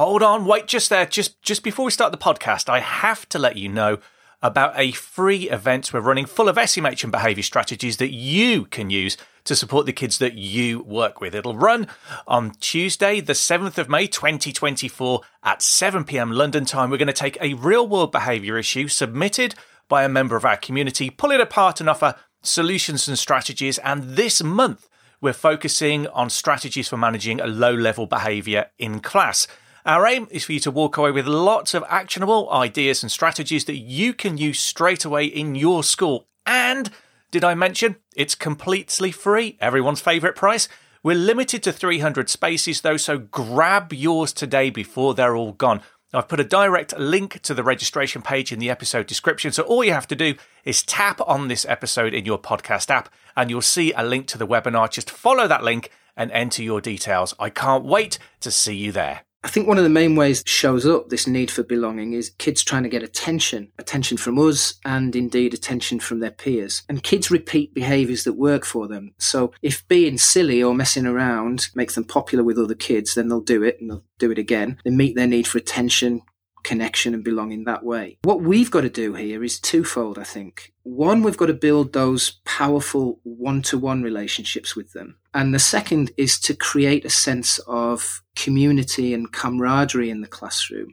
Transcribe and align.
hold 0.00 0.22
on, 0.22 0.46
wait 0.46 0.66
just 0.66 0.88
there. 0.88 1.04
Just 1.04 1.42
just 1.42 1.62
before 1.62 1.84
we 1.84 1.90
start 1.90 2.10
the 2.10 2.16
podcast, 2.16 2.70
I 2.70 2.80
have 2.80 3.28
to 3.28 3.38
let 3.38 3.56
you 3.56 3.68
know 3.68 3.98
about 4.40 4.72
a 4.74 4.92
free 4.92 5.50
event 5.50 5.92
we're 5.92 6.00
running 6.00 6.24
full 6.24 6.48
of 6.48 6.56
SEMH 6.56 7.02
and 7.02 7.12
behaviour 7.12 7.42
strategies 7.42 7.98
that 7.98 8.10
you 8.10 8.64
can 8.64 8.88
use 8.88 9.18
to 9.44 9.54
support 9.54 9.84
the 9.84 9.92
kids 9.92 10.16
that 10.16 10.36
you 10.36 10.80
work 10.84 11.20
with. 11.20 11.34
It'll 11.34 11.54
run 11.54 11.86
on 12.26 12.52
Tuesday, 12.60 13.20
the 13.20 13.34
7th 13.34 13.76
of 13.76 13.90
May 13.90 14.06
2024 14.06 15.20
at 15.42 15.60
7 15.60 16.04
pm 16.04 16.32
London 16.32 16.64
time. 16.64 16.88
We're 16.88 16.96
going 16.96 17.06
to 17.08 17.12
take 17.12 17.36
a 17.38 17.52
real 17.52 17.86
world 17.86 18.10
behaviour 18.10 18.56
issue 18.56 18.88
submitted 18.88 19.54
by 19.86 20.02
a 20.04 20.08
member 20.08 20.34
of 20.34 20.46
our 20.46 20.56
community, 20.56 21.10
pull 21.10 21.30
it 21.30 21.42
apart 21.42 21.78
and 21.78 21.90
offer 21.90 22.14
solutions 22.40 23.06
and 23.06 23.18
strategies. 23.18 23.76
And 23.76 24.16
this 24.16 24.42
month, 24.42 24.88
we're 25.20 25.34
focusing 25.34 26.06
on 26.06 26.30
strategies 26.30 26.88
for 26.88 26.96
managing 26.96 27.38
a 27.38 27.46
low 27.46 27.74
level 27.74 28.06
behaviour 28.06 28.70
in 28.78 29.00
class. 29.00 29.46
Our 29.90 30.06
aim 30.06 30.28
is 30.30 30.44
for 30.44 30.52
you 30.52 30.60
to 30.60 30.70
walk 30.70 30.98
away 30.98 31.10
with 31.10 31.26
lots 31.26 31.74
of 31.74 31.82
actionable 31.88 32.48
ideas 32.52 33.02
and 33.02 33.10
strategies 33.10 33.64
that 33.64 33.78
you 33.78 34.14
can 34.14 34.38
use 34.38 34.60
straight 34.60 35.04
away 35.04 35.24
in 35.24 35.56
your 35.56 35.82
school. 35.82 36.28
And 36.46 36.90
did 37.32 37.42
I 37.42 37.56
mention 37.56 37.96
it's 38.14 38.36
completely 38.36 39.10
free? 39.10 39.58
Everyone's 39.60 40.00
favourite 40.00 40.36
price? 40.36 40.68
We're 41.02 41.16
limited 41.16 41.64
to 41.64 41.72
300 41.72 42.30
spaces 42.30 42.82
though, 42.82 42.98
so 42.98 43.18
grab 43.18 43.92
yours 43.92 44.32
today 44.32 44.70
before 44.70 45.14
they're 45.14 45.34
all 45.34 45.54
gone. 45.54 45.82
I've 46.14 46.28
put 46.28 46.38
a 46.38 46.44
direct 46.44 46.96
link 46.96 47.42
to 47.42 47.52
the 47.52 47.64
registration 47.64 48.22
page 48.22 48.52
in 48.52 48.60
the 48.60 48.70
episode 48.70 49.08
description, 49.08 49.50
so 49.50 49.64
all 49.64 49.82
you 49.82 49.92
have 49.92 50.06
to 50.06 50.14
do 50.14 50.36
is 50.64 50.84
tap 50.84 51.20
on 51.26 51.48
this 51.48 51.66
episode 51.68 52.14
in 52.14 52.24
your 52.24 52.38
podcast 52.38 52.90
app 52.90 53.12
and 53.36 53.50
you'll 53.50 53.60
see 53.60 53.92
a 53.94 54.04
link 54.04 54.28
to 54.28 54.38
the 54.38 54.46
webinar. 54.46 54.88
Just 54.88 55.10
follow 55.10 55.48
that 55.48 55.64
link 55.64 55.90
and 56.16 56.30
enter 56.30 56.62
your 56.62 56.80
details. 56.80 57.34
I 57.40 57.50
can't 57.50 57.84
wait 57.84 58.20
to 58.38 58.52
see 58.52 58.76
you 58.76 58.92
there. 58.92 59.22
I 59.42 59.48
think 59.48 59.66
one 59.66 59.78
of 59.78 59.84
the 59.84 59.90
main 59.90 60.16
ways 60.16 60.42
shows 60.44 60.84
up 60.84 61.08
this 61.08 61.26
need 61.26 61.50
for 61.50 61.62
belonging 61.62 62.12
is 62.12 62.30
kids 62.36 62.62
trying 62.62 62.82
to 62.82 62.90
get 62.90 63.02
attention, 63.02 63.72
attention 63.78 64.18
from 64.18 64.38
us 64.38 64.74
and 64.84 65.16
indeed 65.16 65.54
attention 65.54 65.98
from 65.98 66.20
their 66.20 66.30
peers. 66.30 66.82
And 66.90 67.02
kids 67.02 67.30
repeat 67.30 67.72
behaviors 67.72 68.24
that 68.24 68.34
work 68.34 68.66
for 68.66 68.86
them. 68.86 69.14
So 69.18 69.52
if 69.62 69.86
being 69.88 70.18
silly 70.18 70.62
or 70.62 70.74
messing 70.74 71.06
around 71.06 71.68
makes 71.74 71.94
them 71.94 72.04
popular 72.04 72.44
with 72.44 72.58
other 72.58 72.74
kids, 72.74 73.14
then 73.14 73.28
they'll 73.28 73.40
do 73.40 73.62
it 73.62 73.80
and 73.80 73.90
they'll 73.90 74.04
do 74.18 74.30
it 74.30 74.38
again. 74.38 74.78
They 74.84 74.90
meet 74.90 75.16
their 75.16 75.26
need 75.26 75.46
for 75.46 75.56
attention, 75.56 76.20
connection 76.62 77.14
and 77.14 77.24
belonging 77.24 77.64
that 77.64 77.84
way. 77.84 78.18
What 78.22 78.42
we've 78.42 78.70
got 78.70 78.82
to 78.82 78.90
do 78.90 79.14
here 79.14 79.42
is 79.42 79.60
twofold, 79.60 80.18
I 80.18 80.24
think. 80.24 80.72
One, 80.82 81.22
we've 81.22 81.36
got 81.36 81.46
to 81.46 81.54
build 81.54 81.92
those 81.92 82.40
powerful 82.44 83.20
one 83.22 83.62
to 83.62 83.78
one 83.78 84.02
relationships 84.02 84.74
with 84.74 84.92
them. 84.92 85.16
And 85.34 85.54
the 85.54 85.58
second 85.58 86.10
is 86.16 86.40
to 86.40 86.54
create 86.54 87.04
a 87.04 87.10
sense 87.10 87.58
of 87.60 88.22
community 88.34 89.14
and 89.14 89.32
camaraderie 89.32 90.10
in 90.10 90.20
the 90.20 90.26
classroom. 90.26 90.92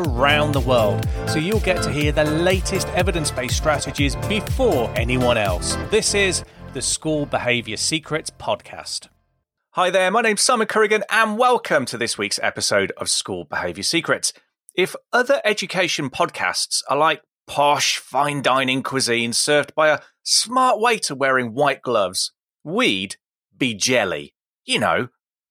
around 0.01 0.51
the 0.53 0.59
world, 0.59 1.07
so 1.27 1.37
you'll 1.37 1.59
get 1.59 1.81
to 1.83 1.91
hear 1.91 2.11
the 2.11 2.23
latest 2.23 2.87
evidence 2.89 3.31
based 3.31 3.57
strategies 3.57 4.15
before 4.27 4.91
anyone 4.95 5.37
else. 5.37 5.77
This 5.89 6.13
is 6.13 6.43
the 6.73 6.81
School 6.81 7.25
Behaviour 7.25 7.77
Secrets 7.77 8.29
Podcast. 8.29 9.07
Hi 9.71 9.89
there, 9.89 10.11
my 10.11 10.21
name's 10.21 10.41
Simon 10.41 10.67
Corrigan, 10.67 11.03
and 11.09 11.37
welcome 11.37 11.85
to 11.85 11.97
this 11.97 12.17
week's 12.17 12.39
episode 12.41 12.91
of 12.97 13.09
School 13.09 13.45
Behaviour 13.45 13.83
Secrets. 13.83 14.33
If 14.75 14.95
other 15.13 15.41
education 15.45 16.09
podcasts 16.09 16.81
are 16.89 16.97
like 16.97 17.21
posh, 17.47 17.97
fine 17.97 18.41
dining 18.41 18.83
cuisine 18.83 19.33
served 19.33 19.75
by 19.75 19.89
a 19.89 19.99
smart 20.23 20.79
waiter 20.79 21.15
wearing 21.15 21.53
white 21.53 21.81
gloves, 21.81 22.31
we'd 22.63 23.17
be 23.57 23.73
jelly. 23.73 24.33
You 24.65 24.79
know, 24.79 25.09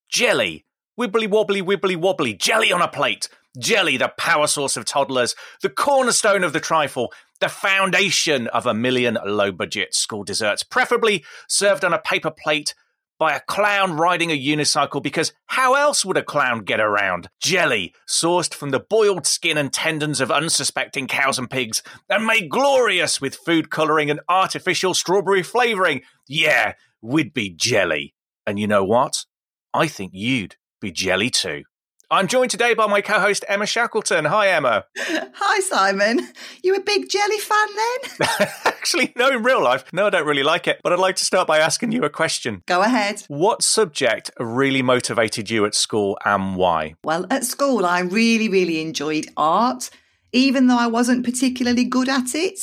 jelly. 0.08 0.64
Wibbly 0.98 1.28
wobbly, 1.28 1.62
wibbly 1.62 1.96
wobbly, 1.96 2.34
jelly 2.34 2.72
on 2.72 2.82
a 2.82 2.88
plate 2.88 3.28
Jelly, 3.58 3.96
the 3.96 4.12
power 4.16 4.46
source 4.46 4.76
of 4.76 4.84
toddlers, 4.84 5.34
the 5.62 5.68
cornerstone 5.68 6.44
of 6.44 6.52
the 6.52 6.60
trifle, 6.60 7.12
the 7.40 7.48
foundation 7.48 8.46
of 8.48 8.66
a 8.66 8.74
million 8.74 9.18
low 9.24 9.50
budget 9.50 9.94
school 9.94 10.22
desserts, 10.22 10.62
preferably 10.62 11.24
served 11.48 11.84
on 11.84 11.92
a 11.92 11.98
paper 11.98 12.30
plate 12.30 12.74
by 13.18 13.34
a 13.34 13.40
clown 13.40 13.92
riding 13.92 14.30
a 14.30 14.38
unicycle 14.38 15.02
because 15.02 15.32
how 15.46 15.74
else 15.74 16.04
would 16.04 16.16
a 16.16 16.22
clown 16.22 16.64
get 16.64 16.80
around? 16.80 17.28
Jelly, 17.38 17.94
sourced 18.08 18.54
from 18.54 18.70
the 18.70 18.80
boiled 18.80 19.26
skin 19.26 19.58
and 19.58 19.72
tendons 19.72 20.20
of 20.20 20.30
unsuspecting 20.30 21.06
cows 21.06 21.38
and 21.38 21.50
pigs, 21.50 21.82
and 22.08 22.26
made 22.26 22.48
glorious 22.48 23.20
with 23.20 23.34
food 23.34 23.68
colouring 23.70 24.10
and 24.10 24.20
artificial 24.28 24.94
strawberry 24.94 25.42
flavouring. 25.42 26.00
Yeah, 26.26 26.72
we'd 27.02 27.34
be 27.34 27.50
jelly. 27.50 28.14
And 28.46 28.58
you 28.58 28.66
know 28.66 28.84
what? 28.84 29.26
I 29.74 29.86
think 29.86 30.12
you'd 30.14 30.56
be 30.80 30.90
jelly 30.90 31.28
too. 31.28 31.64
I'm 32.12 32.26
joined 32.26 32.50
today 32.50 32.74
by 32.74 32.88
my 32.88 33.02
co 33.02 33.20
host, 33.20 33.44
Emma 33.46 33.66
Shackleton. 33.66 34.24
Hi, 34.24 34.48
Emma. 34.48 34.84
Hi, 34.98 35.60
Simon. 35.60 36.26
You 36.60 36.74
a 36.74 36.80
big 36.80 37.08
jelly 37.08 37.38
fan 37.38 37.68
then? 37.76 38.48
Actually, 38.64 39.12
no, 39.14 39.28
in 39.28 39.44
real 39.44 39.62
life. 39.62 39.84
No, 39.92 40.08
I 40.08 40.10
don't 40.10 40.26
really 40.26 40.42
like 40.42 40.66
it. 40.66 40.80
But 40.82 40.92
I'd 40.92 40.98
like 40.98 41.14
to 41.16 41.24
start 41.24 41.46
by 41.46 41.58
asking 41.58 41.92
you 41.92 42.02
a 42.02 42.10
question. 42.10 42.64
Go 42.66 42.82
ahead. 42.82 43.22
What 43.28 43.62
subject 43.62 44.32
really 44.40 44.82
motivated 44.82 45.50
you 45.50 45.64
at 45.66 45.76
school 45.76 46.18
and 46.24 46.56
why? 46.56 46.96
Well, 47.04 47.26
at 47.30 47.44
school, 47.44 47.86
I 47.86 48.00
really, 48.00 48.48
really 48.48 48.80
enjoyed 48.80 49.26
art, 49.36 49.88
even 50.32 50.66
though 50.66 50.80
I 50.80 50.88
wasn't 50.88 51.24
particularly 51.24 51.84
good 51.84 52.08
at 52.08 52.34
it. 52.34 52.58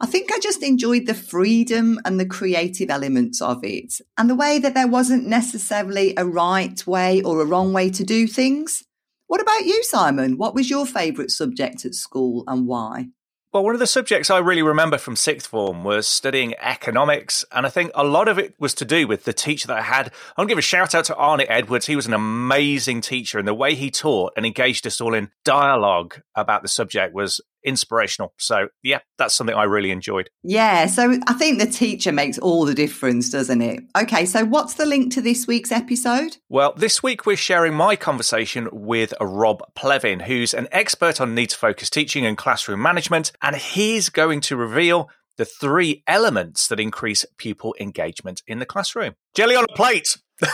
I 0.00 0.06
think 0.06 0.30
I 0.30 0.38
just 0.38 0.62
enjoyed 0.62 1.06
the 1.06 1.14
freedom 1.14 1.98
and 2.04 2.20
the 2.20 2.26
creative 2.26 2.88
elements 2.88 3.42
of 3.42 3.64
it 3.64 3.94
and 4.16 4.30
the 4.30 4.36
way 4.36 4.60
that 4.60 4.74
there 4.74 4.86
wasn't 4.86 5.26
necessarily 5.26 6.14
a 6.16 6.24
right 6.24 6.86
way 6.86 7.20
or 7.22 7.40
a 7.40 7.44
wrong 7.44 7.72
way 7.72 7.90
to 7.90 8.04
do 8.04 8.28
things. 8.28 8.84
What 9.32 9.40
about 9.40 9.64
you, 9.64 9.82
Simon? 9.84 10.36
What 10.36 10.54
was 10.54 10.68
your 10.68 10.84
favourite 10.84 11.30
subject 11.30 11.86
at 11.86 11.94
school 11.94 12.44
and 12.46 12.66
why? 12.66 13.06
Well, 13.50 13.64
one 13.64 13.72
of 13.72 13.80
the 13.80 13.86
subjects 13.86 14.28
I 14.28 14.36
really 14.40 14.60
remember 14.60 14.98
from 14.98 15.16
sixth 15.16 15.46
form 15.46 15.84
was 15.84 16.06
studying 16.06 16.54
economics. 16.60 17.42
And 17.50 17.64
I 17.64 17.70
think 17.70 17.92
a 17.94 18.04
lot 18.04 18.28
of 18.28 18.38
it 18.38 18.54
was 18.58 18.74
to 18.74 18.84
do 18.84 19.06
with 19.06 19.24
the 19.24 19.32
teacher 19.32 19.68
that 19.68 19.78
I 19.78 19.80
had. 19.80 20.08
I 20.08 20.42
want 20.42 20.50
to 20.50 20.52
give 20.52 20.58
a 20.58 20.60
shout 20.60 20.94
out 20.94 21.06
to 21.06 21.14
Arnie 21.14 21.46
Edwards. 21.48 21.86
He 21.86 21.96
was 21.96 22.06
an 22.06 22.12
amazing 22.12 23.00
teacher, 23.00 23.38
and 23.38 23.48
the 23.48 23.54
way 23.54 23.74
he 23.74 23.90
taught 23.90 24.34
and 24.36 24.44
engaged 24.44 24.86
us 24.86 25.00
all 25.00 25.14
in 25.14 25.30
dialogue 25.44 26.20
about 26.34 26.60
the 26.60 26.68
subject 26.68 27.14
was 27.14 27.40
inspirational. 27.64 28.34
So, 28.38 28.68
yeah, 28.82 29.00
that's 29.18 29.34
something 29.34 29.56
I 29.56 29.64
really 29.64 29.90
enjoyed. 29.90 30.30
Yeah. 30.42 30.86
So, 30.86 31.18
I 31.26 31.34
think 31.34 31.58
the 31.58 31.66
teacher 31.66 32.12
makes 32.12 32.38
all 32.38 32.64
the 32.64 32.74
difference, 32.74 33.30
doesn't 33.30 33.62
it? 33.62 33.80
Okay. 33.96 34.26
So, 34.26 34.44
what's 34.44 34.74
the 34.74 34.86
link 34.86 35.12
to 35.14 35.20
this 35.20 35.46
week's 35.46 35.72
episode? 35.72 36.36
Well, 36.48 36.74
this 36.76 37.02
week 37.02 37.26
we're 37.26 37.36
sharing 37.36 37.74
my 37.74 37.96
conversation 37.96 38.68
with 38.72 39.14
Rob 39.20 39.62
Plevin, 39.74 40.22
who's 40.22 40.54
an 40.54 40.68
expert 40.72 41.20
on 41.20 41.34
needs 41.34 41.54
focused 41.54 41.92
teaching 41.92 42.26
and 42.26 42.36
classroom 42.36 42.82
management. 42.82 43.32
And 43.40 43.56
he's 43.56 44.08
going 44.08 44.40
to 44.42 44.56
reveal 44.56 45.08
the 45.36 45.44
three 45.44 46.02
elements 46.06 46.68
that 46.68 46.80
increase 46.80 47.24
pupil 47.38 47.74
engagement 47.80 48.42
in 48.46 48.58
the 48.58 48.66
classroom. 48.66 49.14
Jelly 49.34 49.56
on 49.56 49.64
a 49.64 49.74
plate. 49.74 50.18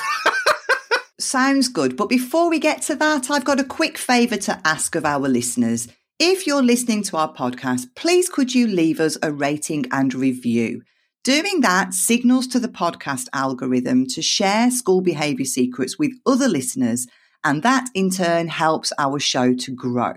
Sounds 1.21 1.69
good. 1.69 1.97
But 1.97 2.09
before 2.09 2.49
we 2.49 2.61
get 2.61 2.83
to 2.83 2.95
that, 2.97 3.31
I've 3.31 3.45
got 3.45 3.59
a 3.59 3.65
quick 3.65 3.99
favour 3.99 4.37
to 4.37 4.61
ask 4.65 4.95
of 4.95 5.05
our 5.05 5.29
listeners. 5.29 5.89
If 6.21 6.49
you're 6.49 6.65
listening 6.65 7.05
to 7.05 7.17
our 7.17 7.33
podcast, 7.33 7.95
please 7.95 8.29
could 8.29 8.53
you 8.53 8.67
leave 8.67 8.99
us 8.99 9.17
a 9.23 9.31
rating 9.33 9.87
and 9.93 10.13
review? 10.13 10.83
Doing 11.23 11.61
that 11.61 11.95
signals 11.95 12.49
to 12.49 12.59
the 12.59 12.67
podcast 12.67 13.29
algorithm 13.33 14.05
to 14.09 14.21
share 14.21 14.73
school 14.73 15.01
behaviour 15.01 15.45
secrets 15.45 15.97
with 15.97 16.11
other 16.27 16.49
listeners, 16.49 17.07
and 17.45 17.63
that 17.63 17.89
in 17.95 18.11
turn 18.11 18.49
helps 18.49 18.93
our 18.99 19.21
show 19.21 19.55
to 19.55 19.71
grow. 19.71 20.15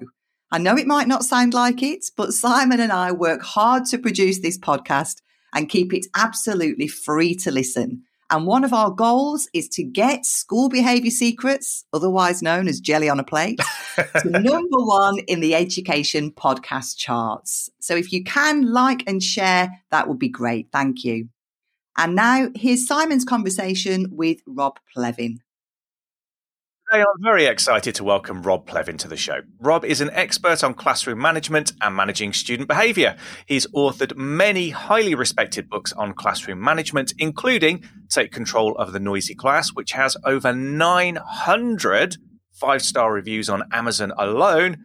I 0.51 0.57
know 0.57 0.75
it 0.75 0.88
might 0.88 1.07
not 1.07 1.24
sound 1.24 1.53
like 1.53 1.83
it, 1.83 2.06
but 2.18 2.33
Simon 2.33 2.80
and 2.80 2.92
I 2.92 3.12
work 3.12 3.44
hard 3.44 3.86
to 3.86 4.00
produce 4.00 4.39
this 4.39 4.57
podcast 4.57 5.18
and 5.53 5.69
keep 5.69 5.94
it 5.94 6.07
absolutely 6.15 6.88
free 6.88 7.36
to 7.36 7.51
listen. 7.51 8.06
And 8.31 8.47
one 8.47 8.63
of 8.63 8.71
our 8.71 8.89
goals 8.89 9.49
is 9.53 9.67
to 9.69 9.83
get 9.83 10.25
school 10.25 10.69
behaviour 10.69 11.11
secrets, 11.11 11.83
otherwise 11.91 12.41
known 12.41 12.69
as 12.69 12.79
jelly 12.79 13.09
on 13.09 13.19
a 13.19 13.25
plate, 13.25 13.59
to 13.97 14.29
number 14.29 14.79
one 14.79 15.19
in 15.27 15.41
the 15.41 15.53
education 15.53 16.31
podcast 16.31 16.97
charts. 16.97 17.69
So 17.81 17.93
if 17.93 18.13
you 18.13 18.23
can 18.23 18.71
like 18.71 19.03
and 19.05 19.21
share, 19.21 19.81
that 19.91 20.07
would 20.07 20.17
be 20.17 20.29
great. 20.29 20.69
Thank 20.71 21.03
you. 21.03 21.27
And 21.97 22.15
now 22.15 22.47
here's 22.55 22.87
Simon's 22.87 23.25
conversation 23.25 24.07
with 24.11 24.39
Rob 24.47 24.79
Plevin. 24.95 25.39
Today, 26.91 27.03
I'm 27.03 27.23
very 27.23 27.45
excited 27.45 27.95
to 27.95 28.03
welcome 28.03 28.41
Rob 28.41 28.67
Plevin 28.67 28.97
to 28.97 29.07
the 29.07 29.15
show. 29.15 29.39
Rob 29.61 29.85
is 29.85 30.01
an 30.01 30.09
expert 30.11 30.61
on 30.61 30.73
classroom 30.73 31.21
management 31.21 31.71
and 31.79 31.95
managing 31.95 32.33
student 32.33 32.67
behaviour. 32.67 33.15
He's 33.45 33.65
authored 33.67 34.17
many 34.17 34.71
highly 34.71 35.15
respected 35.15 35.69
books 35.69 35.93
on 35.93 36.13
classroom 36.13 36.61
management, 36.61 37.13
including 37.17 37.85
Take 38.09 38.33
Control 38.33 38.75
of 38.75 38.91
the 38.91 38.99
Noisy 38.99 39.35
Class, 39.35 39.69
which 39.69 39.93
has 39.93 40.17
over 40.25 40.51
900 40.51 42.17
five 42.59 42.81
star 42.81 43.13
reviews 43.13 43.49
on 43.49 43.63
Amazon 43.71 44.11
alone, 44.17 44.75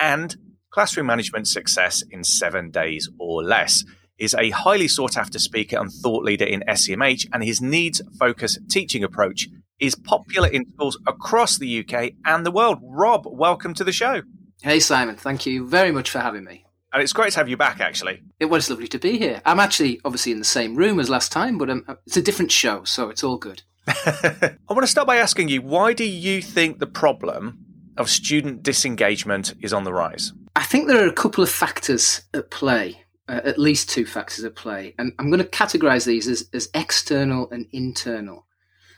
and 0.00 0.34
Classroom 0.72 1.06
Management 1.06 1.46
Success 1.46 2.02
in 2.10 2.24
Seven 2.24 2.72
Days 2.72 3.08
or 3.20 3.44
Less. 3.44 3.84
Is 4.22 4.36
a 4.38 4.50
highly 4.50 4.86
sought 4.86 5.16
after 5.16 5.40
speaker 5.40 5.76
and 5.80 5.90
thought 5.90 6.22
leader 6.22 6.44
in 6.44 6.62
SEMH, 6.68 7.26
and 7.32 7.42
his 7.42 7.60
needs 7.60 8.00
focused 8.20 8.60
teaching 8.70 9.02
approach 9.02 9.48
is 9.80 9.96
popular 9.96 10.46
in 10.46 10.64
schools 10.74 10.96
across 11.08 11.58
the 11.58 11.80
UK 11.80 12.12
and 12.24 12.46
the 12.46 12.52
world. 12.52 12.78
Rob, 12.84 13.24
welcome 13.26 13.74
to 13.74 13.82
the 13.82 13.90
show. 13.90 14.22
Hey, 14.62 14.78
Simon. 14.78 15.16
Thank 15.16 15.44
you 15.44 15.66
very 15.66 15.90
much 15.90 16.08
for 16.08 16.20
having 16.20 16.44
me. 16.44 16.64
And 16.92 17.02
it's 17.02 17.12
great 17.12 17.32
to 17.32 17.40
have 17.40 17.48
you 17.48 17.56
back, 17.56 17.80
actually. 17.80 18.22
It 18.38 18.44
was 18.44 18.70
lovely 18.70 18.86
to 18.86 18.98
be 19.00 19.18
here. 19.18 19.42
I'm 19.44 19.58
actually 19.58 20.00
obviously 20.04 20.30
in 20.30 20.38
the 20.38 20.44
same 20.44 20.76
room 20.76 21.00
as 21.00 21.10
last 21.10 21.32
time, 21.32 21.58
but 21.58 21.68
um, 21.68 21.84
it's 22.06 22.16
a 22.16 22.22
different 22.22 22.52
show, 22.52 22.84
so 22.84 23.10
it's 23.10 23.24
all 23.24 23.38
good. 23.38 23.64
I 23.88 24.54
want 24.70 24.82
to 24.82 24.86
start 24.86 25.08
by 25.08 25.16
asking 25.16 25.48
you 25.48 25.62
why 25.62 25.94
do 25.94 26.04
you 26.04 26.40
think 26.40 26.78
the 26.78 26.86
problem 26.86 27.58
of 27.96 28.08
student 28.08 28.62
disengagement 28.62 29.54
is 29.60 29.72
on 29.72 29.82
the 29.82 29.92
rise? 29.92 30.32
I 30.54 30.62
think 30.62 30.86
there 30.86 31.04
are 31.04 31.08
a 31.08 31.12
couple 31.12 31.42
of 31.42 31.50
factors 31.50 32.22
at 32.32 32.52
play. 32.52 33.02
Uh, 33.32 33.40
at 33.46 33.58
least 33.58 33.88
two 33.88 34.04
factors 34.04 34.44
at 34.44 34.54
play. 34.54 34.94
And 34.98 35.14
I'm 35.18 35.30
going 35.30 35.42
to 35.42 35.48
categorize 35.48 36.04
these 36.04 36.28
as, 36.28 36.50
as 36.52 36.68
external 36.74 37.50
and 37.50 37.66
internal. 37.72 38.46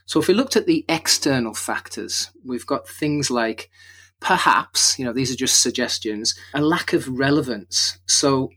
So 0.06 0.18
if 0.18 0.26
we 0.26 0.34
looked 0.34 0.56
at 0.56 0.66
the 0.66 0.84
external 0.88 1.54
factors, 1.54 2.32
we've 2.44 2.66
got 2.66 2.88
things 2.88 3.30
like 3.30 3.70
perhaps, 4.18 4.98
you 4.98 5.04
know, 5.04 5.12
these 5.12 5.30
are 5.30 5.36
just 5.36 5.62
suggestions, 5.62 6.34
a 6.52 6.60
lack 6.60 6.92
of 6.92 7.06
relevance. 7.08 8.00
So, 8.08 8.50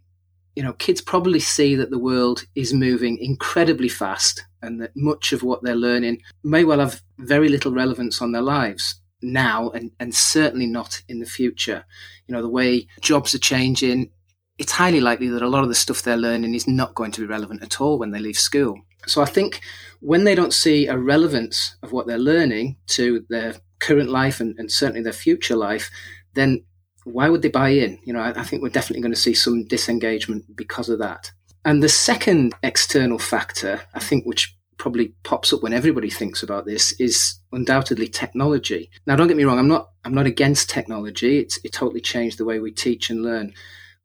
you 0.55 0.63
know, 0.63 0.73
kids 0.73 0.99
probably 0.99 1.39
see 1.39 1.75
that 1.75 1.91
the 1.91 1.99
world 1.99 2.45
is 2.55 2.73
moving 2.73 3.19
incredibly 3.19 3.89
fast 3.89 4.47
and 4.63 4.81
that 4.81 4.95
much 4.95 5.31
of 5.31 5.43
what 5.43 5.61
they're 5.61 5.75
learning 5.75 6.23
may 6.43 6.63
well 6.63 6.79
have 6.79 7.03
very 7.19 7.49
little 7.49 7.71
relevance 7.71 8.19
on 8.19 8.31
their 8.31 8.41
lives 8.41 8.99
now 9.21 9.69
and, 9.69 9.91
and 9.99 10.15
certainly 10.15 10.65
not 10.65 11.03
in 11.07 11.19
the 11.19 11.27
future. 11.27 11.85
You 12.25 12.33
know, 12.33 12.41
the 12.41 12.49
way 12.49 12.87
jobs 12.99 13.35
are 13.35 13.39
changing, 13.39 14.09
it's 14.57 14.71
highly 14.71 14.99
likely 14.99 15.27
that 15.29 15.41
a 15.41 15.47
lot 15.47 15.63
of 15.63 15.69
the 15.69 15.75
stuff 15.75 16.01
they're 16.01 16.17
learning 16.17 16.55
is 16.55 16.67
not 16.67 16.95
going 16.95 17.11
to 17.11 17.21
be 17.21 17.27
relevant 17.27 17.63
at 17.63 17.79
all 17.79 17.99
when 17.99 18.11
they 18.11 18.19
leave 18.19 18.37
school. 18.37 18.79
So 19.05 19.21
I 19.21 19.25
think 19.25 19.61
when 19.99 20.23
they 20.23 20.35
don't 20.35 20.53
see 20.53 20.87
a 20.87 20.97
relevance 20.97 21.77
of 21.83 21.91
what 21.91 22.07
they're 22.07 22.17
learning 22.17 22.77
to 22.87 23.25
their 23.29 23.55
current 23.79 24.09
life 24.09 24.39
and, 24.39 24.55
and 24.57 24.71
certainly 24.71 25.03
their 25.03 25.13
future 25.13 25.55
life, 25.55 25.89
then 26.33 26.63
why 27.03 27.29
would 27.29 27.41
they 27.41 27.49
buy 27.49 27.69
in? 27.69 27.99
You 28.03 28.13
know, 28.13 28.19
I, 28.19 28.39
I 28.39 28.43
think 28.43 28.61
we're 28.61 28.69
definitely 28.69 29.01
going 29.01 29.13
to 29.13 29.19
see 29.19 29.33
some 29.33 29.65
disengagement 29.65 30.55
because 30.55 30.89
of 30.89 30.99
that. 30.99 31.31
And 31.63 31.81
the 31.81 31.89
second 31.89 32.53
external 32.63 33.19
factor, 33.19 33.81
I 33.93 33.99
think, 33.99 34.25
which 34.25 34.57
probably 34.77 35.13
pops 35.23 35.51
up 35.51 35.63
when 35.63 35.73
everybody 35.73 36.09
thinks 36.09 36.43
about 36.43 36.65
this 36.65 36.93
is 36.99 37.39
undoubtedly 37.51 38.07
technology. 38.07 38.89
Now, 39.05 39.15
don't 39.15 39.27
get 39.27 39.37
me 39.37 39.43
wrong, 39.43 39.59
I'm 39.59 39.67
not 39.67 39.89
I'm 40.05 40.13
not 40.13 40.27
against 40.27 40.69
technology. 40.69 41.39
It's 41.39 41.59
it 41.63 41.73
totally 41.73 42.01
changed 42.01 42.37
the 42.37 42.45
way 42.45 42.59
we 42.59 42.71
teach 42.71 43.09
and 43.09 43.23
learn, 43.23 43.53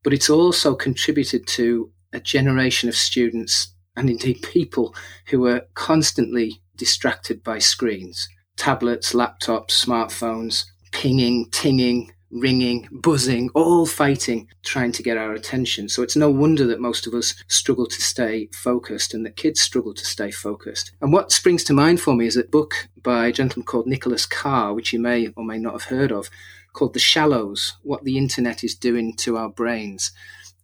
but 0.02 0.12
it's 0.12 0.30
also 0.30 0.74
contributed 0.74 1.46
to 1.46 1.90
a 2.12 2.20
generation 2.20 2.88
of 2.88 2.96
students 2.96 3.74
and 3.96 4.08
indeed 4.08 4.42
people 4.42 4.94
who 5.28 5.46
are 5.46 5.62
constantly 5.74 6.60
distracted 6.76 7.42
by 7.42 7.58
screens, 7.58 8.28
tablets, 8.56 9.12
laptops, 9.12 9.70
smartphones, 9.70 10.64
pinging, 10.92 11.48
tinging, 11.50 12.10
ringing, 12.32 12.88
buzzing, 12.90 13.50
all 13.54 13.84
fighting, 13.86 14.48
trying 14.62 14.90
to 14.92 15.02
get 15.02 15.18
our 15.18 15.32
attention. 15.32 15.88
So 15.88 16.02
it's 16.02 16.16
no 16.16 16.30
wonder 16.30 16.66
that 16.66 16.80
most 16.80 17.06
of 17.06 17.14
us 17.14 17.34
struggle 17.48 17.86
to 17.86 18.00
stay 18.00 18.48
focused 18.54 19.12
and 19.12 19.24
that 19.26 19.36
kids 19.36 19.60
struggle 19.60 19.94
to 19.94 20.04
stay 20.04 20.30
focused. 20.30 20.92
And 21.02 21.12
what 21.12 21.30
springs 21.30 21.62
to 21.64 21.74
mind 21.74 22.00
for 22.00 22.14
me 22.14 22.26
is 22.26 22.36
a 22.36 22.44
book 22.44 22.88
by 23.02 23.26
a 23.26 23.32
gentleman 23.32 23.66
called 23.66 23.86
Nicholas 23.86 24.24
Carr, 24.24 24.72
which 24.72 24.92
you 24.92 24.98
may 24.98 25.28
or 25.36 25.44
may 25.44 25.58
not 25.58 25.74
have 25.74 25.84
heard 25.84 26.10
of, 26.10 26.30
called 26.72 26.94
The 26.94 27.00
Shallows 27.00 27.74
What 27.82 28.04
the 28.04 28.18
Internet 28.18 28.64
is 28.64 28.74
Doing 28.74 29.14
to 29.18 29.36
Our 29.36 29.48
Brains. 29.48 30.12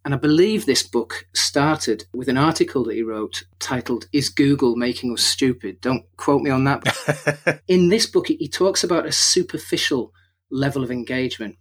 And 0.05 0.13
I 0.13 0.17
believe 0.17 0.65
this 0.65 0.83
book 0.83 1.27
started 1.33 2.05
with 2.13 2.29
an 2.29 2.37
article 2.37 2.85
that 2.85 2.95
he 2.95 3.03
wrote 3.03 3.43
titled, 3.59 4.07
Is 4.13 4.29
Google 4.29 4.75
Making 4.75 5.13
Us 5.13 5.21
Stupid? 5.21 5.81
Don't 5.81 6.05
quote 6.17 6.41
me 6.41 6.49
on 6.49 6.63
that. 6.63 7.61
In 7.67 7.89
this 7.89 8.05
book, 8.05 8.27
he 8.27 8.47
talks 8.47 8.83
about 8.83 9.05
a 9.05 9.11
superficial 9.11 10.13
level 10.49 10.83
of 10.83 10.91
engagement. 10.91 11.57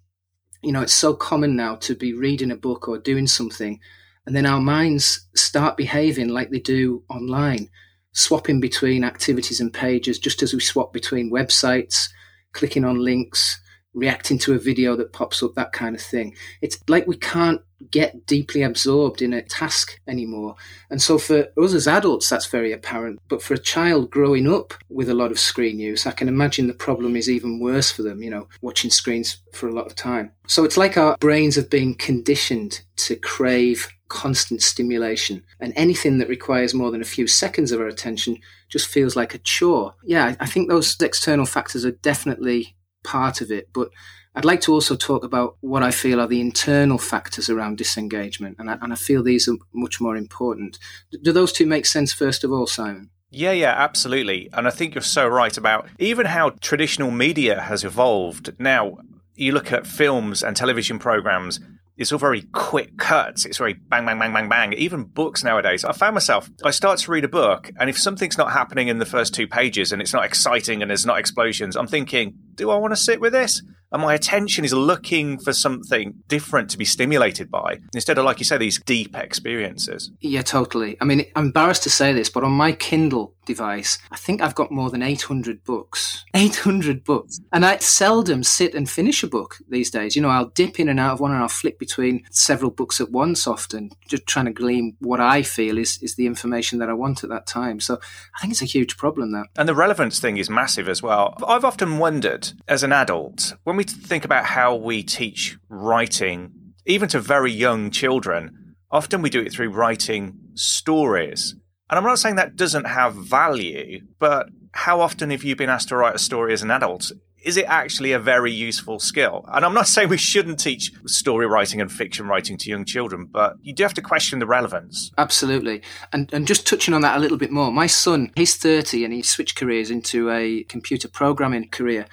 You 0.62 0.72
know, 0.72 0.82
it's 0.82 0.94
so 0.94 1.14
common 1.14 1.56
now 1.56 1.76
to 1.76 1.94
be 1.94 2.12
reading 2.12 2.50
a 2.50 2.56
book 2.56 2.88
or 2.88 2.98
doing 2.98 3.26
something, 3.26 3.80
and 4.24 4.36
then 4.36 4.46
our 4.46 4.60
minds 4.60 5.26
start 5.34 5.76
behaving 5.76 6.28
like 6.28 6.50
they 6.50 6.60
do 6.60 7.02
online, 7.08 7.68
swapping 8.12 8.60
between 8.60 9.04
activities 9.04 9.60
and 9.60 9.72
pages, 9.72 10.18
just 10.18 10.42
as 10.42 10.52
we 10.52 10.60
swap 10.60 10.92
between 10.92 11.32
websites, 11.32 12.08
clicking 12.52 12.84
on 12.84 12.98
links, 12.98 13.60
reacting 13.94 14.38
to 14.38 14.54
a 14.54 14.58
video 14.58 14.96
that 14.96 15.12
pops 15.12 15.42
up, 15.42 15.54
that 15.54 15.72
kind 15.72 15.94
of 15.94 16.02
thing. 16.02 16.34
It's 16.60 16.78
like 16.88 17.06
we 17.06 17.16
can't 17.16 17.60
get 17.90 18.26
deeply 18.26 18.62
absorbed 18.62 19.22
in 19.22 19.32
a 19.32 19.42
task 19.42 19.98
anymore. 20.08 20.56
And 20.90 21.00
so 21.00 21.18
for 21.18 21.46
us 21.56 21.74
as 21.74 21.86
adults, 21.86 22.28
that's 22.28 22.46
very 22.46 22.72
apparent. 22.72 23.20
But 23.28 23.42
for 23.42 23.54
a 23.54 23.58
child 23.58 24.10
growing 24.10 24.52
up 24.52 24.74
with 24.88 25.08
a 25.08 25.14
lot 25.14 25.30
of 25.30 25.38
screen 25.38 25.78
use, 25.78 26.06
I 26.06 26.12
can 26.12 26.28
imagine 26.28 26.66
the 26.66 26.74
problem 26.74 27.16
is 27.16 27.30
even 27.30 27.60
worse 27.60 27.90
for 27.90 28.02
them, 28.02 28.22
you 28.22 28.30
know, 28.30 28.48
watching 28.62 28.90
screens 28.90 29.38
for 29.52 29.68
a 29.68 29.72
lot 29.72 29.86
of 29.86 29.94
time. 29.94 30.32
So 30.46 30.64
it's 30.64 30.76
like 30.76 30.96
our 30.96 31.16
brains 31.18 31.56
have 31.56 31.70
been 31.70 31.94
conditioned 31.94 32.80
to 32.96 33.16
crave 33.16 33.88
constant 34.08 34.62
stimulation. 34.62 35.42
And 35.60 35.72
anything 35.76 36.18
that 36.18 36.28
requires 36.28 36.74
more 36.74 36.90
than 36.90 37.02
a 37.02 37.06
few 37.06 37.26
seconds 37.26 37.72
of 37.72 37.80
our 37.80 37.86
attention 37.86 38.38
just 38.68 38.88
feels 38.88 39.16
like 39.16 39.34
a 39.34 39.38
chore. 39.38 39.94
Yeah, 40.04 40.34
I 40.40 40.46
think 40.46 40.68
those 40.68 40.96
external 41.00 41.46
factors 41.46 41.84
are 41.84 41.92
definitely 41.92 42.74
part 43.04 43.40
of 43.40 43.50
it. 43.50 43.68
But 43.72 43.90
I'd 44.34 44.44
like 44.44 44.60
to 44.62 44.72
also 44.72 44.94
talk 44.94 45.24
about 45.24 45.56
what 45.60 45.82
I 45.82 45.90
feel 45.90 46.20
are 46.20 46.28
the 46.28 46.40
internal 46.40 46.98
factors 46.98 47.50
around 47.50 47.78
disengagement. 47.78 48.56
And 48.58 48.70
I, 48.70 48.78
and 48.80 48.92
I 48.92 48.96
feel 48.96 49.22
these 49.22 49.48
are 49.48 49.56
much 49.72 50.00
more 50.00 50.16
important. 50.16 50.78
Do 51.22 51.32
those 51.32 51.52
two 51.52 51.66
make 51.66 51.86
sense, 51.86 52.12
first 52.12 52.44
of 52.44 52.52
all, 52.52 52.66
Simon? 52.66 53.10
Yeah, 53.30 53.52
yeah, 53.52 53.74
absolutely. 53.76 54.48
And 54.52 54.66
I 54.66 54.70
think 54.70 54.94
you're 54.94 55.02
so 55.02 55.26
right 55.26 55.56
about 55.56 55.88
even 55.98 56.26
how 56.26 56.50
traditional 56.60 57.10
media 57.10 57.60
has 57.62 57.84
evolved. 57.84 58.52
Now, 58.58 58.98
you 59.34 59.52
look 59.52 59.72
at 59.72 59.86
films 59.86 60.42
and 60.42 60.56
television 60.56 60.98
programs, 60.98 61.60
it's 61.98 62.12
all 62.12 62.18
very 62.18 62.42
quick 62.52 62.96
cuts. 62.96 63.44
It's 63.44 63.58
very 63.58 63.74
bang, 63.74 64.06
bang, 64.06 64.18
bang, 64.18 64.32
bang, 64.32 64.48
bang. 64.48 64.72
Even 64.74 65.04
books 65.04 65.42
nowadays. 65.42 65.84
I 65.84 65.92
found 65.92 66.14
myself, 66.14 66.48
I 66.64 66.70
start 66.70 67.00
to 67.00 67.10
read 67.10 67.24
a 67.24 67.28
book, 67.28 67.70
and 67.78 67.90
if 67.90 67.98
something's 67.98 68.38
not 68.38 68.52
happening 68.52 68.88
in 68.88 68.98
the 68.98 69.06
first 69.06 69.34
two 69.34 69.48
pages 69.48 69.92
and 69.92 70.00
it's 70.00 70.12
not 70.12 70.24
exciting 70.24 70.80
and 70.80 70.90
there's 70.90 71.04
not 71.04 71.18
explosions, 71.18 71.76
I'm 71.76 71.88
thinking, 71.88 72.34
do 72.54 72.70
I 72.70 72.76
want 72.76 72.92
to 72.92 72.96
sit 72.96 73.20
with 73.20 73.32
this? 73.32 73.62
and 73.92 74.02
my 74.02 74.14
attention 74.14 74.64
is 74.64 74.72
looking 74.72 75.38
for 75.38 75.52
something 75.52 76.14
different 76.26 76.70
to 76.70 76.78
be 76.78 76.84
stimulated 76.84 77.50
by 77.50 77.78
instead 77.94 78.18
of 78.18 78.24
like 78.24 78.38
you 78.38 78.44
say 78.44 78.58
these 78.58 78.80
deep 78.82 79.16
experiences 79.16 80.10
yeah 80.20 80.42
totally 80.42 80.96
i 81.00 81.04
mean 81.04 81.24
i'm 81.36 81.46
embarrassed 81.46 81.82
to 81.82 81.90
say 81.90 82.12
this 82.12 82.28
but 82.28 82.44
on 82.44 82.52
my 82.52 82.72
kindle 82.72 83.34
device 83.48 83.98
i 84.12 84.16
think 84.16 84.40
i've 84.40 84.54
got 84.54 84.70
more 84.70 84.90
than 84.90 85.02
800 85.02 85.64
books. 85.64 86.24
800 86.34 87.02
books. 87.02 87.40
And 87.52 87.64
i 87.66 87.78
seldom 87.78 88.44
sit 88.44 88.74
and 88.74 88.88
finish 88.88 89.22
a 89.22 89.26
book 89.26 89.56
these 89.68 89.90
days. 89.90 90.14
You 90.14 90.22
know 90.22 90.28
i'll 90.28 90.52
dip 90.60 90.78
in 90.78 90.88
and 90.88 91.00
out 91.00 91.14
of 91.14 91.20
one 91.20 91.32
and 91.32 91.42
i'll 91.42 91.48
flick 91.48 91.78
between 91.78 92.24
several 92.30 92.70
books 92.70 93.00
at 93.00 93.10
once 93.10 93.46
often 93.46 93.90
just 94.06 94.26
trying 94.26 94.44
to 94.44 94.52
glean 94.52 94.96
what 95.00 95.20
i 95.20 95.42
feel 95.42 95.78
is, 95.78 95.98
is 96.02 96.14
the 96.14 96.26
information 96.26 96.78
that 96.78 96.88
i 96.88 96.92
want 96.92 97.24
at 97.24 97.30
that 97.30 97.46
time. 97.46 97.80
So 97.80 97.98
i 98.36 98.40
think 98.40 98.52
it's 98.52 98.62
a 98.62 98.66
huge 98.76 98.96
problem 98.96 99.32
that. 99.32 99.46
And 99.56 99.68
the 99.68 99.74
relevance 99.74 100.20
thing 100.20 100.36
is 100.36 100.48
massive 100.48 100.88
as 100.88 101.02
well. 101.02 101.34
I've 101.46 101.64
often 101.64 101.98
wondered 101.98 102.52
as 102.68 102.82
an 102.82 102.92
adult 102.92 103.54
when 103.64 103.76
we 103.76 103.84
think 103.84 104.24
about 104.24 104.44
how 104.44 104.74
we 104.76 105.02
teach 105.02 105.58
writing, 105.68 106.52
even 106.86 107.08
to 107.08 107.20
very 107.20 107.52
young 107.52 107.90
children, 107.90 108.74
often 108.90 109.22
we 109.22 109.30
do 109.30 109.40
it 109.40 109.52
through 109.52 109.70
writing 109.70 110.38
stories. 110.54 111.54
And 111.90 111.98
I'm 111.98 112.04
not 112.04 112.18
saying 112.18 112.36
that 112.36 112.56
doesn't 112.56 112.86
have 112.86 113.14
value, 113.14 114.02
but 114.18 114.48
how 114.72 115.00
often 115.00 115.30
have 115.30 115.42
you 115.42 115.56
been 115.56 115.70
asked 115.70 115.88
to 115.88 115.96
write 115.96 116.14
a 116.14 116.18
story 116.18 116.52
as 116.52 116.62
an 116.62 116.70
adult? 116.70 117.10
Is 117.42 117.56
it 117.56 117.66
actually 117.66 118.12
a 118.12 118.18
very 118.18 118.52
useful 118.52 118.98
skill? 118.98 119.44
And 119.48 119.64
I'm 119.64 119.72
not 119.72 119.86
saying 119.88 120.08
we 120.08 120.18
shouldn't 120.18 120.60
teach 120.60 120.92
story 121.06 121.46
writing 121.46 121.80
and 121.80 121.90
fiction 121.90 122.26
writing 122.26 122.58
to 122.58 122.70
young 122.70 122.84
children, 122.84 123.26
but 123.30 123.54
you 123.62 123.72
do 123.72 123.82
have 123.84 123.94
to 123.94 124.02
question 124.02 124.38
the 124.38 124.46
relevance. 124.46 125.10
Absolutely. 125.16 125.82
And, 126.12 126.32
and 126.32 126.46
just 126.46 126.66
touching 126.66 126.94
on 126.94 127.00
that 127.02 127.16
a 127.16 127.20
little 127.20 127.38
bit 127.38 127.50
more, 127.50 127.72
my 127.72 127.86
son, 127.86 128.32
he's 128.34 128.56
30 128.56 129.04
and 129.04 129.14
he 129.14 129.22
switched 129.22 129.56
careers 129.56 129.90
into 129.90 130.30
a 130.30 130.64
computer 130.64 131.08
programming 131.08 131.68
career. 131.68 132.06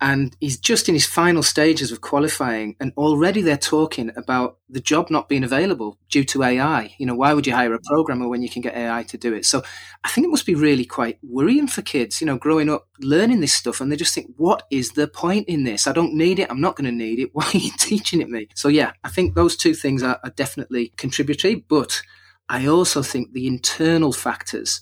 And 0.00 0.34
he's 0.40 0.58
just 0.58 0.88
in 0.88 0.94
his 0.94 1.04
final 1.04 1.42
stages 1.42 1.92
of 1.92 2.00
qualifying 2.00 2.74
and 2.80 2.92
already 2.96 3.42
they're 3.42 3.58
talking 3.58 4.10
about 4.16 4.56
the 4.70 4.80
job 4.80 5.10
not 5.10 5.28
being 5.28 5.44
available 5.44 5.98
due 6.08 6.24
to 6.24 6.42
AI. 6.42 6.94
You 6.96 7.04
know, 7.04 7.14
why 7.14 7.34
would 7.34 7.46
you 7.46 7.52
hire 7.52 7.74
a 7.74 7.80
programmer 7.84 8.26
when 8.26 8.40
you 8.40 8.48
can 8.48 8.62
get 8.62 8.74
AI 8.74 9.02
to 9.04 9.18
do 9.18 9.34
it? 9.34 9.44
So 9.44 9.62
I 10.02 10.08
think 10.08 10.24
it 10.24 10.30
must 10.30 10.46
be 10.46 10.54
really 10.54 10.86
quite 10.86 11.18
worrying 11.22 11.66
for 11.66 11.82
kids, 11.82 12.20
you 12.20 12.26
know, 12.26 12.38
growing 12.38 12.70
up 12.70 12.88
learning 13.00 13.40
this 13.40 13.52
stuff 13.52 13.80
and 13.80 13.92
they 13.92 13.96
just 13.96 14.14
think, 14.14 14.32
what 14.38 14.62
is 14.70 14.92
the 14.92 15.06
point 15.06 15.48
in 15.48 15.64
this? 15.64 15.86
I 15.86 15.92
don't 15.92 16.14
need 16.14 16.38
it. 16.38 16.50
I'm 16.50 16.62
not 16.62 16.76
going 16.76 16.90
to 16.90 16.96
need 16.96 17.18
it. 17.18 17.30
Why 17.34 17.50
are 17.52 17.58
you 17.58 17.72
teaching 17.78 18.22
it 18.22 18.30
me? 18.30 18.48
So 18.54 18.68
yeah, 18.68 18.92
I 19.04 19.10
think 19.10 19.34
those 19.34 19.54
two 19.54 19.74
things 19.74 20.02
are, 20.02 20.18
are 20.24 20.30
definitely 20.30 20.94
contributory, 20.96 21.56
but 21.56 22.00
I 22.48 22.66
also 22.66 23.02
think 23.02 23.32
the 23.32 23.46
internal 23.46 24.12
factors, 24.12 24.80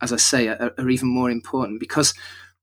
as 0.00 0.12
I 0.12 0.16
say, 0.16 0.46
are, 0.46 0.72
are 0.78 0.88
even 0.88 1.08
more 1.08 1.30
important 1.30 1.80
because 1.80 2.14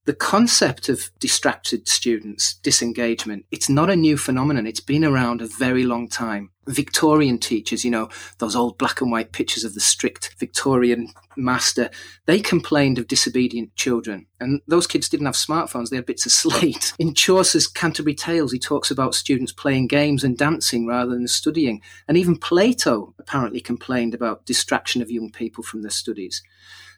the 0.07 0.13
concept 0.13 0.87
of 0.87 1.11
distracted 1.19 1.85
students, 1.89 2.53
disengagement, 2.63 3.45
it's 3.51 3.67
not 3.67 3.89
a 3.89 3.95
new 3.95 4.15
phenomenon. 4.17 4.65
It's 4.65 4.79
been 4.79 5.03
around 5.03 5.41
a 5.41 5.47
very 5.47 5.83
long 5.83 6.07
time. 6.07 6.51
Victorian 6.65 7.37
teachers, 7.37 7.83
you 7.83 7.91
know, 7.91 8.07
those 8.37 8.55
old 8.55 8.77
black 8.77 9.01
and 9.01 9.11
white 9.11 9.33
pictures 9.33 9.65
of 9.65 9.73
the 9.73 9.81
strict 9.81 10.33
Victorian 10.39 11.09
master, 11.35 11.89
they 12.25 12.39
complained 12.39 12.97
of 12.97 13.09
disobedient 13.09 13.75
children. 13.75 14.27
And 14.39 14.61
those 14.65 14.87
kids 14.87 15.09
didn't 15.09 15.25
have 15.25 15.35
smartphones, 15.35 15.89
they 15.89 15.97
had 15.97 16.05
bits 16.05 16.25
of 16.25 16.31
slate. 16.31 16.93
In 16.99 17.13
Chaucer's 17.13 17.67
Canterbury 17.67 18.15
Tales, 18.15 18.53
he 18.53 18.59
talks 18.59 18.89
about 18.89 19.13
students 19.13 19.51
playing 19.51 19.87
games 19.87 20.23
and 20.23 20.37
dancing 20.37 20.87
rather 20.87 21.11
than 21.11 21.27
studying. 21.27 21.81
And 22.07 22.15
even 22.15 22.37
Plato 22.37 23.13
apparently 23.19 23.59
complained 23.59 24.13
about 24.13 24.45
distraction 24.45 25.01
of 25.01 25.11
young 25.11 25.31
people 25.31 25.65
from 25.65 25.81
their 25.81 25.91
studies. 25.91 26.41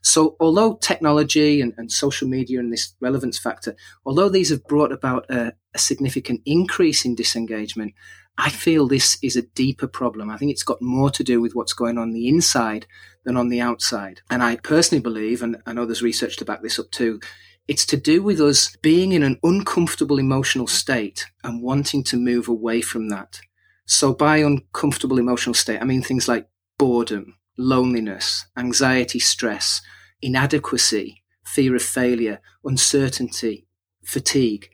So, 0.01 0.35
although 0.39 0.75
technology 0.75 1.61
and, 1.61 1.73
and 1.77 1.91
social 1.91 2.27
media 2.27 2.59
and 2.59 2.71
this 2.71 2.93
relevance 3.01 3.37
factor, 3.37 3.75
although 4.05 4.29
these 4.29 4.49
have 4.49 4.65
brought 4.65 4.91
about 4.91 5.29
a, 5.29 5.53
a 5.73 5.79
significant 5.79 6.41
increase 6.45 7.05
in 7.05 7.15
disengagement, 7.15 7.93
I 8.37 8.49
feel 8.49 8.87
this 8.87 9.17
is 9.21 9.35
a 9.35 9.41
deeper 9.41 9.87
problem. 9.87 10.29
I 10.29 10.37
think 10.37 10.51
it's 10.51 10.63
got 10.63 10.81
more 10.81 11.09
to 11.09 11.23
do 11.23 11.41
with 11.41 11.55
what's 11.55 11.73
going 11.73 11.97
on 11.97 12.11
the 12.11 12.29
inside 12.29 12.87
than 13.25 13.35
on 13.35 13.49
the 13.49 13.59
outside. 13.59 14.21
And 14.29 14.41
I 14.41 14.55
personally 14.55 15.01
believe, 15.01 15.41
and 15.41 15.57
I 15.65 15.73
know 15.73 15.85
there's 15.85 16.01
research 16.01 16.37
to 16.37 16.45
back 16.45 16.61
this 16.61 16.79
up 16.79 16.89
too, 16.91 17.19
it's 17.67 17.85
to 17.87 17.97
do 17.97 18.23
with 18.23 18.39
us 18.39 18.75
being 18.77 19.11
in 19.11 19.23
an 19.23 19.39
uncomfortable 19.43 20.17
emotional 20.17 20.67
state 20.67 21.27
and 21.43 21.61
wanting 21.61 22.03
to 22.05 22.17
move 22.17 22.47
away 22.47 22.81
from 22.81 23.09
that. 23.09 23.41
So, 23.85 24.13
by 24.13 24.37
uncomfortable 24.37 25.19
emotional 25.19 25.53
state, 25.53 25.81
I 25.81 25.85
mean 25.85 26.01
things 26.01 26.27
like 26.27 26.47
boredom, 26.77 27.35
loneliness, 27.59 28.45
anxiety, 28.57 29.19
stress, 29.19 29.81
inadequacy, 30.21 31.21
fear 31.45 31.75
of 31.75 31.83
failure, 31.83 32.39
uncertainty, 32.63 33.67
fatigue. 34.03 34.69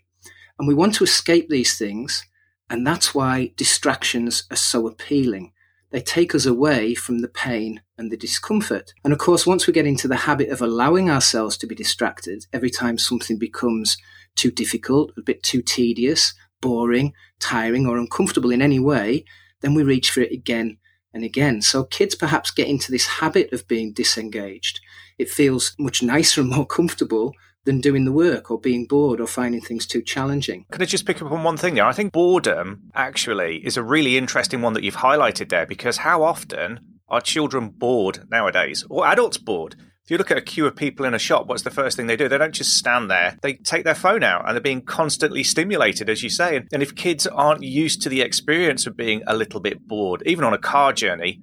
And 0.59 0.67
we 0.67 0.75
want 0.75 0.93
to 0.95 1.03
escape 1.03 1.49
these 1.49 1.77
things, 1.77 2.23
and 2.69 2.85
that's 2.85 3.13
why 3.13 3.51
distractions 3.57 4.43
are 4.51 4.55
so 4.55 4.87
appealing. 4.87 5.51
They 5.91 6.01
take 6.01 6.35
us 6.35 6.45
away 6.45 6.93
from 6.93 7.19
the 7.19 7.27
pain 7.27 7.81
and 7.97 8.11
the 8.11 8.17
discomfort. 8.17 8.93
And 9.03 9.11
of 9.11 9.19
course, 9.19 9.47
once 9.47 9.65
we 9.65 9.73
get 9.73 9.87
into 9.87 10.07
the 10.07 10.15
habit 10.15 10.49
of 10.49 10.61
allowing 10.61 11.09
ourselves 11.09 11.57
to 11.57 11.67
be 11.67 11.75
distracted 11.75 12.45
every 12.53 12.69
time 12.69 12.97
something 12.97 13.39
becomes 13.39 13.97
too 14.35 14.51
difficult, 14.51 15.11
a 15.17 15.21
bit 15.21 15.41
too 15.41 15.61
tedious, 15.61 16.33
boring, 16.61 17.13
tiring, 17.39 17.87
or 17.87 17.97
uncomfortable 17.97 18.51
in 18.51 18.61
any 18.61 18.79
way, 18.79 19.25
then 19.61 19.73
we 19.73 19.83
reach 19.83 20.11
for 20.11 20.21
it 20.21 20.31
again 20.31 20.77
and 21.15 21.23
again. 21.23 21.61
So 21.61 21.85
kids 21.85 22.13
perhaps 22.13 22.51
get 22.51 22.67
into 22.67 22.91
this 22.91 23.07
habit 23.07 23.51
of 23.53 23.67
being 23.67 23.93
disengaged. 23.93 24.81
It 25.17 25.29
feels 25.29 25.73
much 25.79 26.03
nicer 26.03 26.41
and 26.41 26.49
more 26.51 26.67
comfortable 26.67 27.33
than 27.63 27.81
doing 27.81 28.05
the 28.05 28.11
work 28.11 28.51
or 28.51 28.59
being 28.59 28.85
bored 28.85 29.19
or 29.19 29.25
finding 29.25 29.61
things 29.61 29.87
too 29.87 30.03
challenging. 30.03 30.65
Can 30.71 30.81
I 30.81 30.85
just 30.85 31.05
pick 31.07 31.21
up 31.21 31.31
on 31.31 31.43
one 31.43 31.57
thing 31.57 31.73
there? 31.73 31.85
I 31.85 31.93
think 31.93 32.11
boredom 32.11 32.91
actually 32.93 33.65
is 33.65 33.77
a 33.77 33.81
really 33.81 34.17
interesting 34.17 34.61
one 34.61 34.73
that 34.73 34.83
you've 34.83 34.97
highlighted 34.97 35.49
there 35.49 35.65
because 35.65 35.97
how 35.97 36.21
often 36.21 36.79
are 37.07 37.21
children 37.21 37.69
bored 37.69 38.29
nowadays 38.29 38.85
or 38.89 39.07
adults 39.07 39.37
bored? 39.37 39.75
If 40.05 40.11
you 40.11 40.19
look 40.19 40.29
at 40.29 40.37
a 40.37 40.41
queue 40.41 40.67
of 40.67 40.75
people 40.75 41.03
in 41.07 41.15
a 41.15 41.19
shop, 41.19 41.47
what's 41.47 41.63
the 41.63 41.71
first 41.71 41.97
thing 41.97 42.05
they 42.05 42.15
do? 42.15 42.29
They 42.29 42.37
don't 42.37 42.53
just 42.53 42.77
stand 42.77 43.09
there. 43.09 43.39
They 43.41 43.53
take 43.53 43.85
their 43.85 43.95
phone 43.95 44.21
out 44.21 44.45
and 44.45 44.55
they're 44.55 44.61
being 44.61 44.83
constantly 44.83 45.43
stimulated, 45.43 46.11
as 46.11 46.21
you 46.21 46.29
say. 46.29 46.57
And 46.71 46.83
if 46.83 46.93
kids 46.93 47.25
aren't 47.25 47.63
used 47.63 48.03
to 48.03 48.09
the 48.09 48.21
experience 48.21 48.85
of 48.85 48.95
being 48.95 49.23
a 49.25 49.35
little 49.35 49.59
bit 49.59 49.87
bored, 49.87 50.21
even 50.27 50.43
on 50.43 50.53
a 50.53 50.59
car 50.59 50.93
journey, 50.93 51.41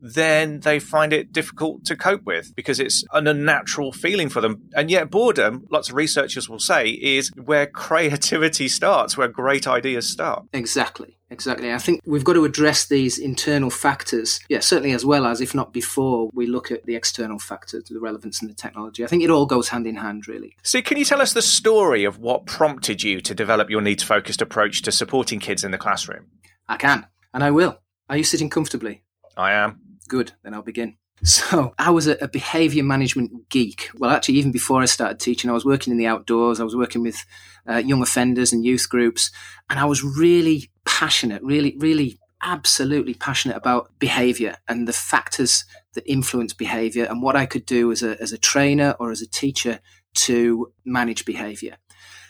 then 0.00 0.60
they 0.60 0.78
find 0.78 1.12
it 1.12 1.32
difficult 1.32 1.84
to 1.86 1.96
cope 1.96 2.24
with 2.24 2.54
because 2.54 2.80
it's 2.80 3.04
an 3.12 3.26
unnatural 3.26 3.92
feeling 3.92 4.28
for 4.28 4.40
them. 4.40 4.62
And 4.74 4.90
yet, 4.90 5.10
boredom, 5.10 5.66
lots 5.70 5.88
of 5.88 5.94
researchers 5.94 6.48
will 6.48 6.58
say, 6.58 6.88
is 6.88 7.30
where 7.36 7.66
creativity 7.66 8.68
starts, 8.68 9.16
where 9.16 9.28
great 9.28 9.66
ideas 9.66 10.08
start. 10.08 10.46
Exactly. 10.52 11.16
Exactly. 11.32 11.72
I 11.72 11.78
think 11.78 12.00
we've 12.04 12.24
got 12.24 12.32
to 12.32 12.44
address 12.44 12.86
these 12.86 13.16
internal 13.16 13.70
factors, 13.70 14.40
yeah, 14.48 14.58
certainly 14.58 14.92
as 14.92 15.04
well 15.04 15.26
as, 15.26 15.40
if 15.40 15.54
not 15.54 15.72
before, 15.72 16.28
we 16.32 16.46
look 16.46 16.72
at 16.72 16.84
the 16.86 16.96
external 16.96 17.38
factors, 17.38 17.84
the 17.84 18.00
relevance 18.00 18.40
and 18.40 18.50
the 18.50 18.54
technology. 18.54 19.04
I 19.04 19.06
think 19.06 19.22
it 19.22 19.30
all 19.30 19.46
goes 19.46 19.68
hand 19.68 19.86
in 19.86 19.94
hand, 19.94 20.26
really. 20.26 20.56
So, 20.64 20.82
can 20.82 20.96
you 20.96 21.04
tell 21.04 21.22
us 21.22 21.32
the 21.32 21.42
story 21.42 22.02
of 22.02 22.18
what 22.18 22.46
prompted 22.46 23.04
you 23.04 23.20
to 23.20 23.32
develop 23.32 23.70
your 23.70 23.80
needs 23.80 24.02
focused 24.02 24.42
approach 24.42 24.82
to 24.82 24.90
supporting 24.90 25.38
kids 25.38 25.62
in 25.62 25.70
the 25.70 25.78
classroom? 25.78 26.26
I 26.68 26.76
can, 26.76 27.06
and 27.32 27.44
I 27.44 27.52
will. 27.52 27.78
Are 28.08 28.16
you 28.16 28.24
sitting 28.24 28.50
comfortably? 28.50 29.04
I 29.36 29.52
am. 29.52 29.80
Good, 30.10 30.32
then 30.42 30.54
I'll 30.54 30.62
begin. 30.62 30.96
So 31.22 31.74
I 31.78 31.90
was 31.90 32.06
a, 32.06 32.16
a, 32.24 32.28
behavior 32.28 32.82
management 32.82 33.50
geek. 33.50 33.90
Well, 33.98 34.10
actually, 34.10 34.36
even 34.36 34.52
before 34.52 34.80
I 34.80 34.86
started 34.86 35.20
teaching, 35.20 35.50
I 35.50 35.52
was 35.52 35.66
working 35.66 35.90
in 35.90 35.98
the 35.98 36.06
outdoors. 36.06 36.60
I 36.60 36.64
was 36.64 36.74
working 36.74 37.02
with 37.02 37.26
uh, 37.68 37.76
young 37.76 38.00
offenders 38.00 38.54
and 38.54 38.64
youth 38.64 38.88
groups, 38.88 39.30
and 39.68 39.78
I 39.78 39.84
was 39.84 40.02
really 40.02 40.70
passionate, 40.86 41.42
really, 41.42 41.76
really, 41.78 42.18
absolutely 42.42 43.12
passionate 43.12 43.58
about 43.58 43.90
behavior 43.98 44.56
and 44.66 44.88
the 44.88 44.94
factors 44.94 45.66
that 45.92 46.10
influence 46.10 46.54
behavior 46.54 47.04
and 47.04 47.22
what 47.22 47.36
I 47.36 47.44
could 47.44 47.66
do 47.66 47.92
as 47.92 48.02
a 48.02 48.18
as 48.22 48.32
a 48.32 48.38
trainer 48.38 48.96
or 48.98 49.10
as 49.10 49.20
a 49.20 49.28
teacher 49.28 49.80
to 50.26 50.72
manage 50.86 51.26
behavior. 51.26 51.76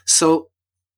So 0.05 0.51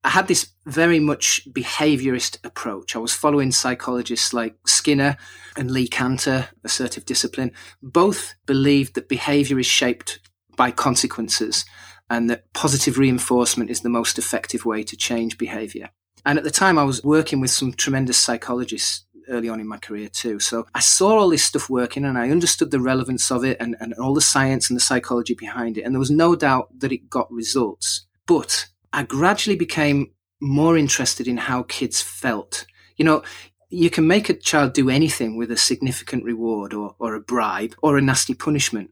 I 0.04 0.10
had 0.10 0.26
this 0.26 0.52
very 0.66 0.98
much 0.98 1.46
behaviorist 1.52 2.38
approach. 2.44 2.96
I 2.96 2.98
was 2.98 3.14
following 3.14 3.52
psychologists 3.52 4.32
like 4.32 4.56
Skinner 4.66 5.16
and 5.56 5.70
Lee 5.70 5.86
Canter, 5.86 6.48
assertive 6.64 7.04
discipline. 7.04 7.52
Both 7.82 8.34
believed 8.46 8.94
that 8.94 9.08
behavior 9.08 9.58
is 9.60 9.66
shaped 9.66 10.18
by 10.56 10.72
consequences 10.72 11.64
and 12.10 12.28
that 12.28 12.52
positive 12.52 12.98
reinforcement 12.98 13.70
is 13.70 13.80
the 13.80 13.88
most 13.88 14.18
effective 14.18 14.64
way 14.64 14.82
to 14.82 14.96
change 14.96 15.38
behavior. 15.38 15.90
And 16.26 16.36
at 16.36 16.44
the 16.44 16.50
time, 16.50 16.78
I 16.78 16.84
was 16.84 17.02
working 17.02 17.40
with 17.40 17.50
some 17.50 17.72
tremendous 17.72 18.18
psychologists 18.18 19.04
early 19.28 19.48
on 19.48 19.60
in 19.60 19.68
my 19.68 19.78
career 19.78 20.08
too. 20.08 20.40
So 20.40 20.66
I 20.74 20.80
saw 20.80 21.18
all 21.18 21.30
this 21.30 21.44
stuff 21.44 21.70
working 21.70 22.04
and 22.04 22.18
I 22.18 22.30
understood 22.30 22.72
the 22.72 22.80
relevance 22.80 23.30
of 23.30 23.44
it 23.44 23.56
and, 23.60 23.76
and 23.80 23.94
all 23.94 24.14
the 24.14 24.20
science 24.20 24.68
and 24.68 24.76
the 24.76 24.82
psychology 24.82 25.34
behind 25.34 25.78
it. 25.78 25.82
And 25.82 25.94
there 25.94 26.00
was 26.00 26.10
no 26.10 26.34
doubt 26.34 26.80
that 26.80 26.92
it 26.92 27.08
got 27.08 27.32
results. 27.32 28.06
But 28.26 28.66
I 28.92 29.04
gradually 29.04 29.56
became 29.56 30.12
more 30.40 30.76
interested 30.76 31.28
in 31.28 31.36
how 31.36 31.62
kids 31.64 32.02
felt. 32.02 32.66
You 32.96 33.04
know, 33.04 33.22
you 33.70 33.88
can 33.88 34.06
make 34.06 34.28
a 34.28 34.34
child 34.34 34.74
do 34.74 34.90
anything 34.90 35.36
with 35.36 35.50
a 35.50 35.56
significant 35.56 36.24
reward 36.24 36.74
or, 36.74 36.94
or 36.98 37.14
a 37.14 37.20
bribe 37.20 37.74
or 37.82 37.96
a 37.96 38.02
nasty 38.02 38.34
punishment. 38.34 38.90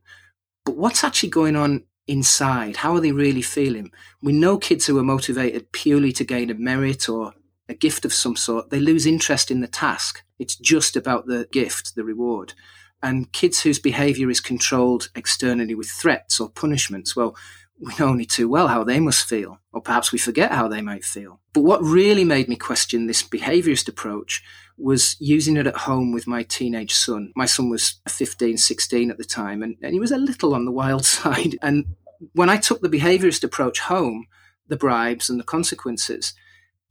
But 0.64 0.76
what's 0.76 1.04
actually 1.04 1.30
going 1.30 1.56
on 1.56 1.84
inside? 2.06 2.78
How 2.78 2.94
are 2.94 3.00
they 3.00 3.12
really 3.12 3.42
feeling? 3.42 3.90
We 4.22 4.32
know 4.32 4.56
kids 4.56 4.86
who 4.86 4.98
are 4.98 5.04
motivated 5.04 5.72
purely 5.72 6.12
to 6.12 6.24
gain 6.24 6.50
a 6.50 6.54
merit 6.54 7.08
or 7.08 7.34
a 7.68 7.74
gift 7.74 8.04
of 8.04 8.12
some 8.12 8.36
sort, 8.36 8.70
they 8.70 8.80
lose 8.80 9.06
interest 9.06 9.50
in 9.50 9.60
the 9.60 9.68
task. 9.68 10.24
It's 10.38 10.56
just 10.56 10.96
about 10.96 11.26
the 11.26 11.46
gift, 11.52 11.94
the 11.94 12.04
reward. 12.04 12.54
And 13.02 13.32
kids 13.32 13.62
whose 13.62 13.78
behavior 13.78 14.28
is 14.28 14.40
controlled 14.40 15.10
externally 15.14 15.74
with 15.74 15.88
threats 15.88 16.40
or 16.40 16.50
punishments, 16.50 17.14
well, 17.14 17.36
we 17.80 17.94
know 17.98 18.08
only 18.08 18.26
too 18.26 18.48
well 18.48 18.68
how 18.68 18.84
they 18.84 19.00
must 19.00 19.26
feel, 19.26 19.58
or 19.72 19.80
perhaps 19.80 20.12
we 20.12 20.18
forget 20.18 20.52
how 20.52 20.68
they 20.68 20.82
might 20.82 21.04
feel. 21.04 21.40
But 21.54 21.62
what 21.62 21.82
really 21.82 22.24
made 22.24 22.48
me 22.48 22.56
question 22.56 23.06
this 23.06 23.22
behaviorist 23.22 23.88
approach 23.88 24.42
was 24.76 25.16
using 25.18 25.56
it 25.56 25.66
at 25.66 25.76
home 25.76 26.12
with 26.12 26.26
my 26.26 26.42
teenage 26.42 26.92
son. 26.92 27.32
My 27.34 27.46
son 27.46 27.70
was 27.70 28.00
15, 28.08 28.58
16 28.58 29.10
at 29.10 29.18
the 29.18 29.24
time, 29.24 29.62
and, 29.62 29.76
and 29.82 29.94
he 29.94 30.00
was 30.00 30.12
a 30.12 30.18
little 30.18 30.54
on 30.54 30.66
the 30.66 30.72
wild 30.72 31.04
side. 31.16 31.56
And 31.62 31.96
when 32.34 32.50
I 32.50 32.58
took 32.58 32.82
the 32.82 32.88
behaviorist 32.88 33.44
approach 33.44 33.80
home, 33.80 34.26
the 34.68 34.76
bribes 34.76 35.30
and 35.30 35.40
the 35.40 35.44
consequences, 35.44 36.34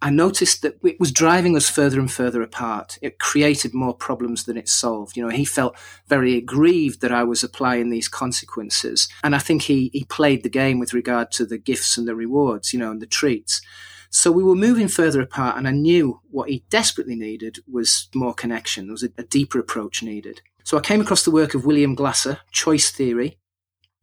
I 0.01 0.10
noticed 0.10 0.62
that 0.62 0.77
it 0.84 1.00
was 1.00 1.12
driving 1.12 1.58
us 1.58 1.70
further 1.70 2.00
and 2.00 2.12
further 2.12 2.41
apart. 2.41 2.98
It 3.01 3.20
created 3.20 3.74
more 3.74 3.94
problems 3.94 4.46
than 4.46 4.58
it 4.58 4.70
solved. 4.70 5.18
You 5.18 5.24
know, 5.24 5.29
he 5.29 5.44
felt 5.44 5.77
very 6.08 6.38
aggrieved 6.38 7.01
that 7.01 7.12
I 7.12 7.24
was 7.24 7.44
applying 7.44 7.89
these 7.89 8.08
consequences. 8.08 9.10
And 9.24 9.36
I 9.36 9.39
think 9.39 9.63
he, 9.63 9.89
he 9.91 10.06
played 10.06 10.44
the 10.44 10.50
game 10.50 10.79
with 10.79 10.94
regard 10.94 11.32
to 11.32 11.46
the 11.46 11.58
gifts 11.58 11.98
and 11.98 12.08
the 12.08 12.15
rewards, 12.15 12.72
you 12.72 12.79
know, 12.79 12.91
and 12.91 13.01
the 13.01 13.08
treats. 13.08 13.62
So 14.10 14.32
we 14.32 14.44
were 14.44 14.56
moving 14.56 14.88
further 14.88 15.22
apart, 15.22 15.58
and 15.58 15.68
I 15.68 15.72
knew 15.72 16.22
what 16.32 16.50
he 16.50 16.63
desperately 16.70 17.15
needed 17.15 17.60
was 17.70 18.08
more 18.15 18.34
connection. 18.34 18.88
There 18.88 18.94
was 18.94 19.03
a, 19.03 19.12
a 19.18 19.24
deeper 19.24 19.60
approach 19.60 20.01
needed. 20.01 20.41
So 20.63 20.77
I 20.77 20.82
came 20.82 21.01
across 21.01 21.25
the 21.25 21.32
work 21.32 21.53
of 21.53 21.65
William 21.65 21.94
Glasser, 21.94 22.39
Choice 22.51 22.89
Theory, 22.89 23.38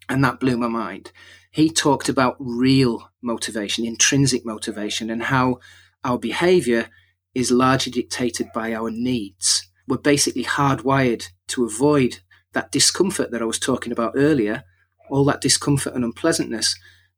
and 0.09 0.23
that 0.23 0.39
blew 0.39 0.57
my 0.59 0.69
mind 0.69 1.11
he 1.57 1.71
talked 1.71 2.11
about 2.11 2.37
real 2.39 3.11
motivation, 3.23 3.87
intrinsic 3.87 4.45
motivation, 4.45 5.09
and 5.09 5.23
how 5.23 5.59
our 6.07 6.19
behavior 6.19 6.89
is 7.35 7.51
largely 7.51 7.93
dictated 7.93 8.49
by 8.55 8.73
our 8.73 8.91
needs. 8.91 9.69
We're 9.89 9.99
basically 9.99 10.45
hardwired 10.45 11.27
to 11.49 11.65
avoid 11.65 12.21
that 12.53 12.73
discomfort 12.73 13.33
that 13.33 13.43
I 13.43 13.45
was 13.45 13.59
talking 13.59 13.93
about 13.93 14.15
earlier, 14.17 14.65
all 15.11 15.25
that 15.27 15.41
discomfort 15.41 15.95
and 15.95 16.05
unpleasantness. 16.05 16.75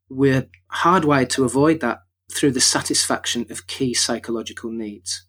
We're 0.09 0.49
hardwired 0.75 1.29
to 1.31 1.45
avoid 1.45 1.81
that 1.81 1.99
through 2.33 2.53
the 2.53 2.61
satisfaction 2.61 3.47
of 3.51 3.67
key 3.67 3.95
psychological 3.95 4.71
needs. 4.71 5.27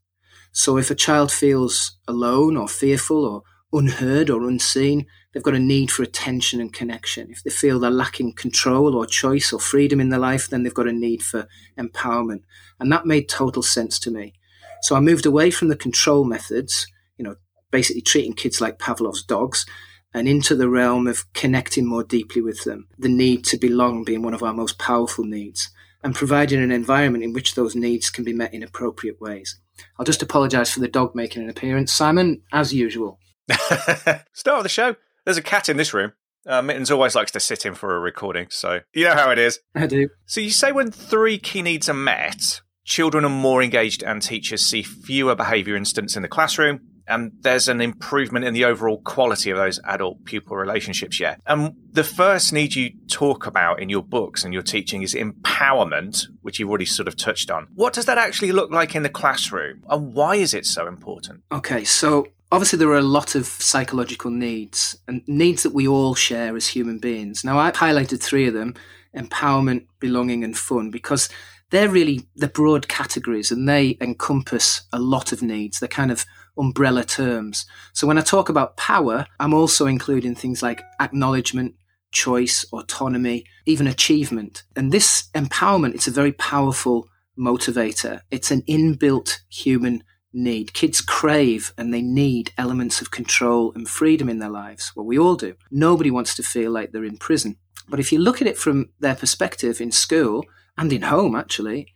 So 0.52 0.78
if 0.78 0.90
a 0.90 0.96
child 0.96 1.32
feels 1.32 1.98
alone 2.08 2.58
or 2.58 2.68
fearful 2.68 3.26
or 3.26 3.44
unheard 3.72 4.30
or 4.30 4.48
unseen, 4.48 5.06
they've 5.34 5.44
got 5.44 5.54
a 5.54 5.60
need 5.60 5.92
for 5.92 6.04
attention 6.04 6.60
and 6.60 6.74
connection. 6.74 7.30
If 7.30 7.44
they 7.44 7.52
feel 7.52 7.80
they're 7.80 7.92
lacking 7.92 8.34
control 8.34 8.96
or 8.96 9.06
choice 9.06 9.54
or 9.54 9.60
freedom 9.60 10.00
in 10.00 10.10
their 10.10 10.20
life, 10.20 10.50
then 10.50 10.64
they've 10.64 10.74
got 10.74 10.88
a 10.88 10.94
need 10.94 11.22
for 11.22 11.48
empowerment. 11.78 12.42
And 12.80 12.92
that 12.92 13.06
made 13.06 13.30
total 13.30 13.62
sense 13.62 14.00
to 14.00 14.12
me. 14.12 14.34
So 14.82 14.96
I 14.96 15.00
moved 15.00 15.26
away 15.26 15.52
from 15.52 15.68
the 15.68 15.76
control 15.76 16.24
methods, 16.24 16.88
you 17.18 17.24
know, 17.24 17.36
basically 17.72 18.02
treating 18.02 18.34
kids 18.34 18.62
like 18.62 18.80
Pavlov's 18.80 19.24
dogs, 19.24 19.66
and 20.14 20.28
into 20.28 20.56
the 20.56 20.70
realm 20.70 21.08
of 21.08 21.32
connecting 21.34 21.86
more 21.86 22.04
deeply 22.04 22.42
with 22.42 22.64
them, 22.64 22.88
the 22.98 23.10
need 23.10 23.46
to 23.46 23.58
belong 23.58 24.04
being 24.04 24.24
one 24.24 24.34
of 24.34 24.42
our 24.42 24.54
most 24.54 24.80
powerful 24.80 25.24
needs, 25.24 25.70
and 26.04 26.16
providing 26.16 26.62
an 26.64 26.72
environment 26.72 27.24
in 27.24 27.34
which 27.34 27.56
those 27.56 27.76
needs 27.76 28.10
can 28.10 28.24
be 28.24 28.34
met 28.34 28.54
in 28.54 28.64
appropriate 28.64 29.22
ways. 29.22 29.60
I'll 29.98 30.06
just 30.06 30.24
apologise 30.24 30.72
for 30.72 30.80
the 30.80 30.88
dog 30.88 31.14
making 31.14 31.44
an 31.44 31.50
appearance. 31.50 31.94
Simon, 31.94 32.42
as 32.52 32.74
usual. 32.74 33.20
Start 33.52 34.58
of 34.58 34.64
the 34.64 34.70
show. 34.70 34.96
There's 35.26 35.38
a 35.38 35.44
cat 35.44 35.70
in 35.70 35.78
this 35.78 35.94
room. 35.94 36.14
Uh, 36.46 36.62
Mittens 36.62 36.90
always 36.90 37.16
likes 37.16 37.32
to 37.32 37.40
sit 37.40 37.66
in 37.66 37.76
for 37.76 37.96
a 37.96 38.00
recording, 38.00 38.48
so 38.50 38.80
you 38.94 39.06
know 39.06 39.14
how 39.14 39.30
it 39.30 39.38
is. 39.38 39.60
I 39.76 39.88
do. 39.88 40.10
So 40.26 40.42
you 40.42 40.50
say 40.50 40.72
when 40.72 40.90
three 40.90 41.38
key 41.38 41.62
needs 41.62 41.90
are 41.90 41.94
met, 41.94 42.62
children 42.90 43.24
are 43.24 43.30
more 43.30 43.62
engaged 43.62 44.04
and 44.04 44.22
teachers 44.22 44.66
see 44.66 44.82
fewer 44.82 45.36
behaviour 45.36 45.76
incidents 45.76 46.16
in 46.16 46.24
the 46.24 46.28
classroom, 46.28 46.82
and 47.08 47.32
there's 47.42 47.68
an 47.68 47.82
improvement 47.82 48.46
in 48.46 48.54
the 48.54 48.66
overall 48.66 49.00
quality 49.02 49.52
of 49.52 49.58
those 49.58 49.80
adult 49.86 50.26
pupil 50.26 50.58
relationships. 50.58 51.20
Yeah. 51.20 51.36
And 51.46 51.76
the 51.92 52.04
first 52.04 52.52
need 52.52 52.76
you 52.76 52.92
talk 53.08 53.46
about 53.46 53.80
in 53.80 53.90
your 53.90 54.04
books 54.04 54.44
and 54.44 54.54
your 54.54 54.64
teaching 54.64 55.02
is 55.02 55.14
empowerment, 55.16 56.28
which 56.42 56.60
you've 56.60 56.70
already 56.70 56.86
sort 56.86 57.08
of 57.08 57.16
touched 57.16 57.50
on. 57.50 57.68
What 57.74 57.94
does 57.94 58.06
that 58.06 58.18
actually 58.18 58.52
look 58.52 58.72
like 58.72 58.96
in 58.96 59.04
the 59.04 59.10
classroom, 59.10 59.84
and 59.88 60.14
why 60.14 60.36
is 60.36 60.54
it 60.54 60.66
so 60.66 60.88
important? 60.88 61.44
Okay, 61.52 61.84
so 61.84 62.28
obviously 62.52 62.80
there 62.80 62.90
are 62.90 62.98
a 62.98 63.02
lot 63.02 63.36
of 63.36 63.46
psychological 63.46 64.32
needs 64.32 64.98
and 65.08 65.22
needs 65.28 65.62
that 65.62 65.74
we 65.74 65.88
all 65.88 66.16
share 66.16 66.56
as 66.56 66.68
human 66.68 66.98
beings. 66.98 67.44
Now, 67.44 67.60
I've 67.60 67.76
highlighted 67.76 68.20
three 68.20 68.48
of 68.48 68.56
them 68.56 68.74
empowerment, 69.16 69.86
belonging, 70.00 70.44
and 70.44 70.58
fun 70.58 70.92
because 70.92 71.30
they're 71.72 71.90
really 71.90 72.28
the 72.36 72.48
broad 72.48 72.88
categories 72.88 73.52
and 73.52 73.68
they 73.68 73.98
encompass 74.02 74.84
a 74.92 75.00
lot 75.00 75.32
of 75.32 75.42
needs. 75.42 75.80
They're 75.80 75.88
kind 75.88 76.12
of 76.12 76.26
umbrella 76.58 77.04
terms. 77.04 77.66
So 77.94 78.08
when 78.08 78.18
I 78.18 78.22
talk 78.22 78.50
about 78.50 78.78
power, 78.78 79.26
I'm 79.40 79.54
also 79.54 79.86
including 79.86 80.36
things 80.36 80.62
like 80.64 80.82
acknowledgement, 81.00 81.76
choice, 82.12 82.66
autonomy, 82.72 83.46
even 83.66 83.88
achievement. 83.88 84.64
And 84.76 84.92
this 84.92 85.30
empowerment, 85.36 85.96
it's 85.96 86.08
a 86.08 86.12
very 86.12 86.32
powerful 86.34 87.08
motivator. 87.38 88.22
It's 88.32 88.52
an 88.52 88.64
inbuilt 88.64 89.40
human 89.50 90.04
need. 90.34 90.74
Kids 90.74 91.02
crave 91.02 91.74
and 91.78 91.94
they 91.94 92.02
need 92.02 92.52
elements 92.58 93.02
of 93.02 93.12
control 93.12 93.72
and 93.74 93.88
freedom 93.88 94.30
in 94.30 94.40
their 94.40 94.50
lives. 94.50 94.92
Well, 94.96 95.06
we 95.06 95.18
all 95.18 95.36
do. 95.36 95.56
Nobody 95.72 96.12
wants 96.12 96.36
to 96.36 96.44
feel 96.44 96.72
like 96.72 96.92
they're 96.92 97.04
in 97.04 97.18
prison. 97.18 97.58
But 97.88 98.00
if 98.00 98.12
you 98.12 98.20
look 98.20 98.42
at 98.42 98.48
it 98.48 98.58
from 98.58 98.90
their 99.00 99.16
perspective 99.16 99.82
in 99.82 99.92
school 99.92 100.46
and 100.80 100.94
in 100.94 101.02
home, 101.02 101.36
actually, 101.36 101.94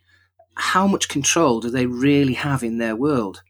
how 0.55 0.87
much 0.87 1.07
control 1.07 1.61
do 1.61 1.69
they 1.69 1.85
really 1.85 2.33
have 2.33 2.63
in 2.63 2.79
their 2.79 2.97
world? 2.97 3.41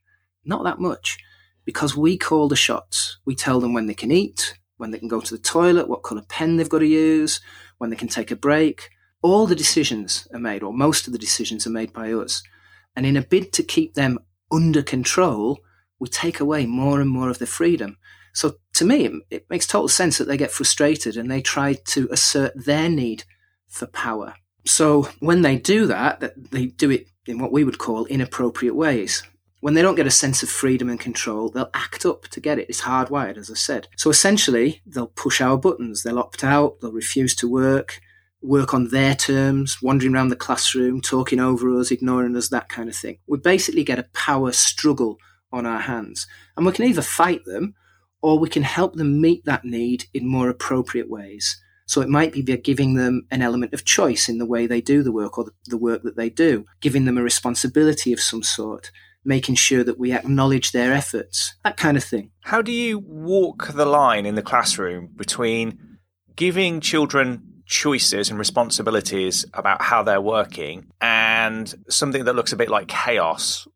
Not 0.45 0.63
that 0.63 0.79
much, 0.79 1.17
because 1.65 1.97
we 1.97 2.19
call 2.19 2.47
the 2.47 2.55
shots. 2.55 3.17
We 3.25 3.33
tell 3.33 3.59
them 3.59 3.73
when 3.73 3.87
they 3.87 3.95
can 3.95 4.11
eat, 4.11 4.59
when 4.77 4.91
they 4.91 4.99
can 4.99 5.07
go 5.07 5.21
to 5.21 5.35
the 5.35 5.41
toilet, 5.41 5.89
what 5.89 6.03
colour 6.03 6.21
pen 6.29 6.57
they've 6.57 6.69
got 6.69 6.79
to 6.79 6.85
use, 6.85 7.41
when 7.79 7.89
they 7.89 7.95
can 7.95 8.09
take 8.09 8.29
a 8.29 8.35
break. 8.35 8.91
All 9.23 9.47
the 9.47 9.55
decisions 9.55 10.27
are 10.31 10.39
made, 10.39 10.61
or 10.61 10.71
most 10.71 11.07
of 11.07 11.13
the 11.13 11.19
decisions 11.19 11.65
are 11.65 11.71
made 11.71 11.93
by 11.93 12.13
us. 12.13 12.43
And 12.95 13.03
in 13.03 13.17
a 13.17 13.23
bid 13.23 13.51
to 13.53 13.63
keep 13.63 13.95
them 13.95 14.19
under 14.51 14.83
control, 14.83 15.61
we 15.99 16.09
take 16.09 16.39
away 16.39 16.67
more 16.67 17.01
and 17.01 17.09
more 17.09 17.29
of 17.29 17.39
their 17.39 17.47
freedom. 17.47 17.97
So 18.35 18.57
to 18.75 18.85
me, 18.85 19.05
it, 19.05 19.13
it 19.31 19.49
makes 19.49 19.65
total 19.65 19.87
sense 19.87 20.19
that 20.19 20.27
they 20.27 20.37
get 20.37 20.51
frustrated 20.51 21.17
and 21.17 21.31
they 21.31 21.41
try 21.41 21.73
to 21.73 22.07
assert 22.11 22.53
their 22.55 22.87
need 22.87 23.23
for 23.67 23.87
power. 23.87 24.35
So 24.65 25.09
when 25.19 25.41
they 25.41 25.57
do 25.57 25.87
that, 25.87 26.33
they 26.51 26.67
do 26.67 26.89
it 26.91 27.07
in 27.25 27.39
what 27.39 27.51
we 27.51 27.63
would 27.63 27.77
call 27.77 28.05
inappropriate 28.05 28.75
ways. 28.75 29.23
When 29.59 29.75
they 29.75 29.81
don't 29.81 29.95
get 29.95 30.07
a 30.07 30.11
sense 30.11 30.43
of 30.43 30.49
freedom 30.49 30.89
and 30.89 30.99
control, 30.99 31.49
they'll 31.49 31.69
act 31.73 32.05
up 32.05 32.27
to 32.29 32.41
get 32.41 32.59
it. 32.59 32.67
It's 32.67 32.81
hardwired, 32.81 33.37
as 33.37 33.49
I 33.49 33.53
said. 33.53 33.87
So 33.97 34.09
essentially, 34.09 34.81
they'll 34.85 35.07
push 35.07 35.39
our 35.39 35.57
buttons, 35.57 36.03
they'll 36.03 36.19
opt 36.19 36.43
out, 36.43 36.81
they'll 36.81 36.91
refuse 36.91 37.33
to 37.35 37.47
work, 37.49 38.01
work 38.41 38.73
on 38.73 38.89
their 38.89 39.15
terms, 39.15 39.81
wandering 39.81 40.15
around 40.15 40.29
the 40.29 40.35
classroom, 40.35 40.99
talking 40.99 41.39
over 41.39 41.73
us, 41.79 41.91
ignoring 41.91 42.35
us, 42.35 42.49
that 42.49 42.67
kind 42.67 42.89
of 42.89 42.95
thing. 42.95 43.19
We 43.25 43.37
basically 43.37 43.85
get 43.85 43.99
a 43.99 44.09
power 44.13 44.51
struggle 44.51 45.17
on 45.51 45.65
our 45.65 45.79
hands. 45.79 46.27
And 46.57 46.65
we 46.65 46.73
can 46.73 46.85
either 46.85 47.01
fight 47.01 47.45
them 47.45 47.75
or 48.21 48.39
we 48.39 48.49
can 48.49 48.63
help 48.63 48.95
them 48.95 49.21
meet 49.21 49.45
that 49.45 49.63
need 49.63 50.05
in 50.13 50.27
more 50.27 50.49
appropriate 50.49 51.09
ways. 51.09 51.62
So 51.85 52.01
it 52.01 52.09
might 52.09 52.33
be 52.33 52.41
giving 52.41 52.95
them 52.95 53.25
an 53.31 53.41
element 53.41 53.73
of 53.73 53.85
choice 53.85 54.29
in 54.29 54.37
the 54.37 54.45
way 54.45 54.67
they 54.67 54.81
do 54.81 55.03
the 55.03 55.11
work 55.11 55.37
or 55.37 55.51
the 55.65 55.77
work 55.77 56.03
that 56.03 56.15
they 56.15 56.29
do, 56.29 56.65
giving 56.81 57.05
them 57.05 57.17
a 57.17 57.23
responsibility 57.23 58.13
of 58.13 58.19
some 58.19 58.43
sort, 58.43 58.91
making 59.25 59.55
sure 59.55 59.83
that 59.83 59.99
we 59.99 60.13
acknowledge 60.13 60.71
their 60.71 60.93
efforts, 60.93 61.55
that 61.63 61.77
kind 61.77 61.97
of 61.97 62.03
thing. 62.03 62.31
How 62.41 62.61
do 62.61 62.71
you 62.71 62.99
walk 62.99 63.73
the 63.73 63.85
line 63.85 64.25
in 64.25 64.35
the 64.35 64.41
classroom 64.41 65.09
between 65.15 65.97
giving 66.35 66.79
children 66.79 67.49
choices 67.65 68.29
and 68.29 68.37
responsibilities 68.37 69.45
about 69.53 69.81
how 69.81 70.03
they're 70.03 70.21
working 70.21 70.85
and 70.99 71.73
something 71.89 72.25
that 72.25 72.35
looks 72.35 72.53
a 72.53 72.57
bit 72.57 72.69
like 72.69 72.87
chaos? 72.87 73.67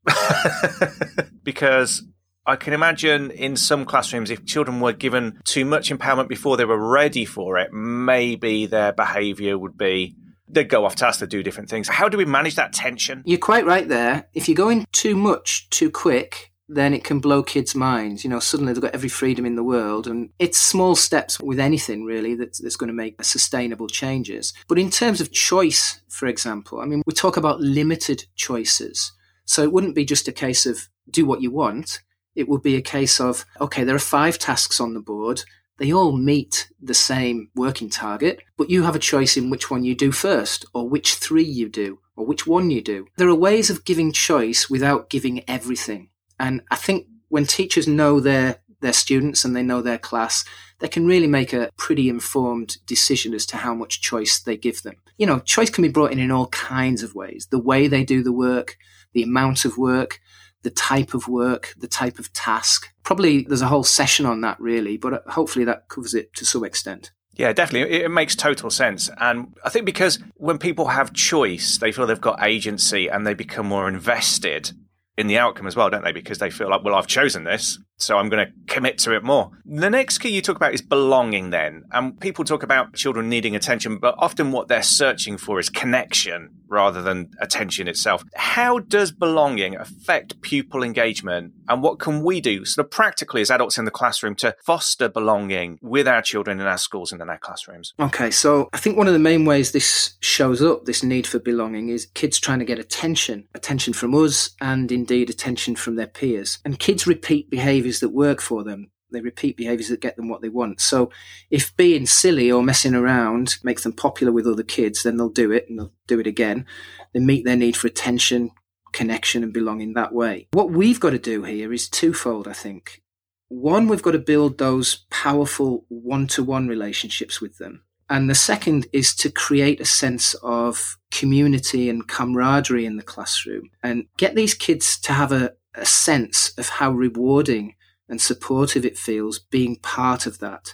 because 1.43 2.03
I 2.47 2.55
can 2.55 2.71
imagine 2.71 3.29
in 3.31 3.57
some 3.57 3.83
classrooms, 3.83 4.31
if 4.31 4.45
children 4.45 4.79
were 4.79 4.93
given 4.93 5.41
too 5.43 5.65
much 5.65 5.89
empowerment 5.89 6.29
before 6.29 6.55
they 6.55 6.63
were 6.63 6.79
ready 6.79 7.25
for 7.25 7.57
it, 7.57 7.73
maybe 7.73 8.65
their 8.65 8.93
behaviour 8.93 9.57
would 9.57 9.77
be 9.77 10.15
they'd 10.47 10.69
go 10.69 10.85
off 10.85 10.95
task 10.95 11.19
to 11.19 11.27
do 11.27 11.43
different 11.43 11.69
things. 11.69 11.89
How 11.89 12.07
do 12.07 12.17
we 12.17 12.23
manage 12.23 12.55
that 12.55 12.71
tension? 12.71 13.21
You're 13.25 13.37
quite 13.37 13.65
right 13.65 13.85
there. 13.85 14.29
If 14.33 14.47
you're 14.47 14.55
going 14.55 14.87
too 14.93 15.17
much 15.17 15.69
too 15.69 15.91
quick, 15.91 16.53
then 16.69 16.93
it 16.93 17.03
can 17.03 17.19
blow 17.19 17.43
kids' 17.43 17.75
minds. 17.75 18.23
You 18.23 18.29
know, 18.29 18.39
suddenly 18.39 18.71
they've 18.71 18.81
got 18.81 18.95
every 18.95 19.09
freedom 19.09 19.45
in 19.45 19.57
the 19.57 19.63
world. 19.63 20.07
And 20.07 20.29
it's 20.39 20.57
small 20.57 20.95
steps 20.95 21.37
with 21.41 21.59
anything, 21.59 22.05
really, 22.05 22.35
that's, 22.35 22.59
that's 22.59 22.77
going 22.77 22.87
to 22.87 22.93
make 22.93 23.21
sustainable 23.23 23.87
changes. 23.87 24.53
But 24.69 24.79
in 24.79 24.89
terms 24.89 25.19
of 25.19 25.33
choice, 25.33 25.99
for 26.07 26.27
example, 26.27 26.79
I 26.79 26.85
mean, 26.85 27.03
we 27.05 27.13
talk 27.13 27.35
about 27.35 27.59
limited 27.59 28.25
choices. 28.35 29.11
So 29.43 29.63
it 29.63 29.73
wouldn't 29.73 29.95
be 29.95 30.05
just 30.05 30.29
a 30.29 30.33
case 30.33 30.65
of 30.65 30.87
do 31.09 31.25
what 31.25 31.41
you 31.41 31.51
want 31.51 32.01
it 32.37 32.47
would 32.47 32.61
be 32.61 32.75
a 32.75 32.81
case 32.81 33.19
of, 33.19 33.45
okay, 33.59 33.83
there 33.83 33.95
are 33.95 33.99
five 33.99 34.37
tasks 34.37 34.79
on 34.79 34.93
the 34.93 35.01
board. 35.01 35.43
They 35.79 35.91
all 35.91 36.15
meet 36.15 36.71
the 36.79 36.93
same 36.93 37.49
working 37.55 37.89
target, 37.89 38.41
but 38.57 38.69
you 38.69 38.83
have 38.83 38.95
a 38.95 38.99
choice 38.99 39.35
in 39.37 39.49
which 39.49 39.71
one 39.71 39.83
you 39.83 39.95
do 39.95 40.11
first, 40.11 40.63
or 40.73 40.87
which 40.87 41.15
three 41.15 41.43
you 41.43 41.67
do, 41.67 41.99
or 42.15 42.27
which 42.27 42.45
one 42.45 42.69
you 42.69 42.81
do. 42.81 43.07
There 43.17 43.27
are 43.27 43.35
ways 43.35 43.71
of 43.71 43.85
giving 43.85 44.11
choice 44.11 44.69
without 44.69 45.09
giving 45.09 45.43
everything. 45.49 46.09
And 46.39 46.61
I 46.69 46.75
think 46.75 47.07
when 47.29 47.45
teachers 47.45 47.87
know 47.87 48.19
their, 48.19 48.57
their 48.81 48.93
students 48.93 49.43
and 49.43 49.55
they 49.55 49.63
know 49.63 49.81
their 49.81 49.97
class, 49.97 50.45
they 50.79 50.87
can 50.87 51.07
really 51.07 51.27
make 51.27 51.53
a 51.53 51.71
pretty 51.75 52.07
informed 52.07 52.77
decision 52.85 53.33
as 53.33 53.47
to 53.47 53.57
how 53.57 53.73
much 53.73 54.01
choice 54.01 54.39
they 54.39 54.57
give 54.57 54.83
them. 54.83 54.95
You 55.17 55.25
know, 55.25 55.39
choice 55.39 55.71
can 55.71 55.81
be 55.81 55.89
brought 55.89 56.11
in 56.11 56.19
in 56.19 56.29
all 56.29 56.47
kinds 56.49 57.01
of 57.01 57.15
ways. 57.15 57.47
The 57.49 57.59
way 57.59 57.87
they 57.87 58.03
do 58.03 58.21
the 58.21 58.31
work, 58.31 58.77
the 59.13 59.23
amount 59.23 59.65
of 59.65 59.77
work, 59.77 60.19
the 60.67 60.71
type 60.71 61.13
of 61.13 61.29
work, 61.29 61.73
the 61.77 61.87
type 61.87 62.19
of 62.19 62.33
task. 62.33 62.89
Probably 63.03 63.43
there's 63.43 63.61
a 63.61 63.67
whole 63.67 63.85
session 63.85 64.25
on 64.25 64.41
that, 64.41 64.59
really, 64.59 64.97
but 64.97 65.13
uh, 65.13 65.19
hopefully 65.27 65.63
that 65.63 65.87
covers 65.87 66.13
it 66.13 66.33
to 66.33 66.43
some 66.43 66.65
extent. 66.65 67.11
Yeah, 67.35 67.53
definitely. 67.53 68.01
It 68.01 68.11
makes 68.11 68.35
total 68.35 68.69
sense. 68.69 69.09
And 69.17 69.55
I 69.63 69.69
think 69.69 69.85
because 69.85 70.19
when 70.35 70.57
people 70.57 70.89
have 70.89 71.13
choice, 71.13 71.77
they 71.77 71.93
feel 71.93 72.05
they've 72.05 72.19
got 72.19 72.43
agency 72.43 73.07
and 73.07 73.25
they 73.25 73.33
become 73.33 73.67
more 73.67 73.87
invested 73.87 74.73
in 75.17 75.27
the 75.27 75.37
outcome 75.37 75.67
as 75.67 75.75
well, 75.75 75.89
don't 75.89 76.03
they? 76.03 76.11
Because 76.11 76.37
they 76.37 76.49
feel 76.49 76.69
like, 76.69 76.83
well, 76.83 76.95
I've 76.95 77.07
chosen 77.07 77.43
this. 77.43 77.79
so 77.97 78.17
I'm 78.17 78.29
going 78.29 78.45
to 78.45 78.53
commit 78.73 78.99
to 78.99 79.15
it 79.15 79.23
more. 79.23 79.49
The 79.65 79.89
next 79.89 80.19
key 80.19 80.29
you 80.29 80.41
talk 80.41 80.55
about 80.55 80.73
is 80.73 80.81
belonging, 80.81 81.49
then. 81.49 81.83
And 81.91 82.19
people 82.19 82.45
talk 82.45 82.63
about 82.63 82.93
children 82.93 83.27
needing 83.27 83.55
attention, 83.55 83.97
but 83.97 84.15
often 84.19 84.51
what 84.51 84.67
they're 84.67 84.83
searching 84.83 85.37
for 85.37 85.59
is 85.59 85.69
connection 85.69 86.51
rather 86.69 87.01
than 87.01 87.31
attention 87.39 87.87
itself. 87.87 88.23
How 88.35 88.79
does 88.79 89.11
belonging 89.11 89.75
affect 89.75 90.41
pupil 90.41 90.83
engagement? 90.83 91.53
And 91.67 91.81
what 91.81 91.97
can 91.97 92.23
we 92.23 92.39
do 92.41 92.65
sort 92.65 92.85
of 92.85 92.91
practically 92.91 93.41
as 93.41 93.49
adults 93.49 93.77
in 93.77 93.85
the 93.85 93.91
classroom 93.91 94.35
to 94.35 94.53
foster 94.65 95.09
belonging 95.09 95.79
with 95.81 96.07
our 96.07 96.21
children 96.21 96.59
in 96.59 96.67
our 96.67 96.77
schools 96.77 97.11
and 97.11 97.21
in 97.21 97.29
our 97.29 97.37
classrooms? 97.39 97.93
Okay, 97.99 98.29
so 98.29 98.69
I 98.73 98.77
think 98.77 98.97
one 98.97 99.07
of 99.07 99.13
the 99.13 99.19
main 99.19 99.45
ways 99.45 99.71
this 99.71 100.17
shows 100.19 100.61
up, 100.61 100.85
this 100.85 101.03
need 101.03 101.25
for 101.25 101.39
belonging, 101.39 101.89
is 101.89 102.05
kids 102.05 102.39
trying 102.39 102.59
to 102.59 102.65
get 102.65 102.79
attention, 102.79 103.47
attention 103.55 103.93
from 103.93 104.13
us 104.13 104.51
and 104.61 104.91
indeed 105.07 105.29
attention 105.29 105.75
from 105.75 105.95
their 105.95 106.07
peers. 106.07 106.59
And 106.65 106.79
kids 106.79 107.07
repeat 107.07 107.49
behaviors 107.49 108.01
that 108.01 108.09
work 108.09 108.41
for 108.41 108.63
them 108.63 108.91
they 109.11 109.21
repeat 109.21 109.57
behaviors 109.57 109.89
that 109.89 110.01
get 110.01 110.17
them 110.17 110.27
what 110.27 110.41
they 110.41 110.49
want. 110.49 110.81
So 110.81 111.11
if 111.49 111.75
being 111.77 112.05
silly 112.05 112.51
or 112.51 112.61
messing 112.61 112.93
around 112.93 113.57
makes 113.63 113.83
them 113.83 113.93
popular 113.93 114.33
with 114.33 114.47
other 114.47 114.63
kids, 114.63 115.03
then 115.03 115.17
they'll 115.17 115.29
do 115.29 115.51
it 115.51 115.69
and 115.69 115.79
they'll 115.79 115.93
do 116.07 116.19
it 116.19 116.27
again. 116.27 116.65
They 117.13 117.19
meet 117.19 117.45
their 117.45 117.55
need 117.55 117.77
for 117.77 117.87
attention, 117.87 118.51
connection, 118.91 119.43
and 119.43 119.53
belonging 119.53 119.93
that 119.93 120.13
way. 120.13 120.47
What 120.51 120.71
we've 120.71 120.99
got 120.99 121.11
to 121.11 121.19
do 121.19 121.43
here 121.43 121.71
is 121.71 121.89
twofold, 121.89 122.47
I 122.47 122.53
think. 122.53 123.01
One, 123.49 123.87
we've 123.87 124.03
got 124.03 124.11
to 124.11 124.19
build 124.19 124.57
those 124.57 125.05
powerful 125.09 125.85
one 125.87 126.27
to 126.27 126.43
one 126.43 126.67
relationships 126.67 127.39
with 127.39 127.57
them. 127.59 127.83
And 128.09 128.29
the 128.29 128.35
second 128.35 128.87
is 128.93 129.13
to 129.15 129.29
create 129.29 129.81
a 129.81 129.85
sense 129.85 130.33
of 130.35 130.97
community 131.11 131.89
and 131.89 132.07
camaraderie 132.07 132.85
in 132.85 132.95
the 132.95 133.03
classroom 133.03 133.69
and 133.83 134.05
get 134.17 134.35
these 134.35 134.53
kids 134.53 134.97
to 135.01 135.13
have 135.13 135.31
a, 135.31 135.53
a 135.75 135.85
sense 135.85 136.53
of 136.57 136.69
how 136.69 136.91
rewarding 136.91 137.75
and 138.07 138.21
supportive 138.21 138.85
it 138.85 138.97
feels 138.97 139.39
being 139.39 139.77
part 139.77 140.25
of 140.25 140.39
that. 140.39 140.73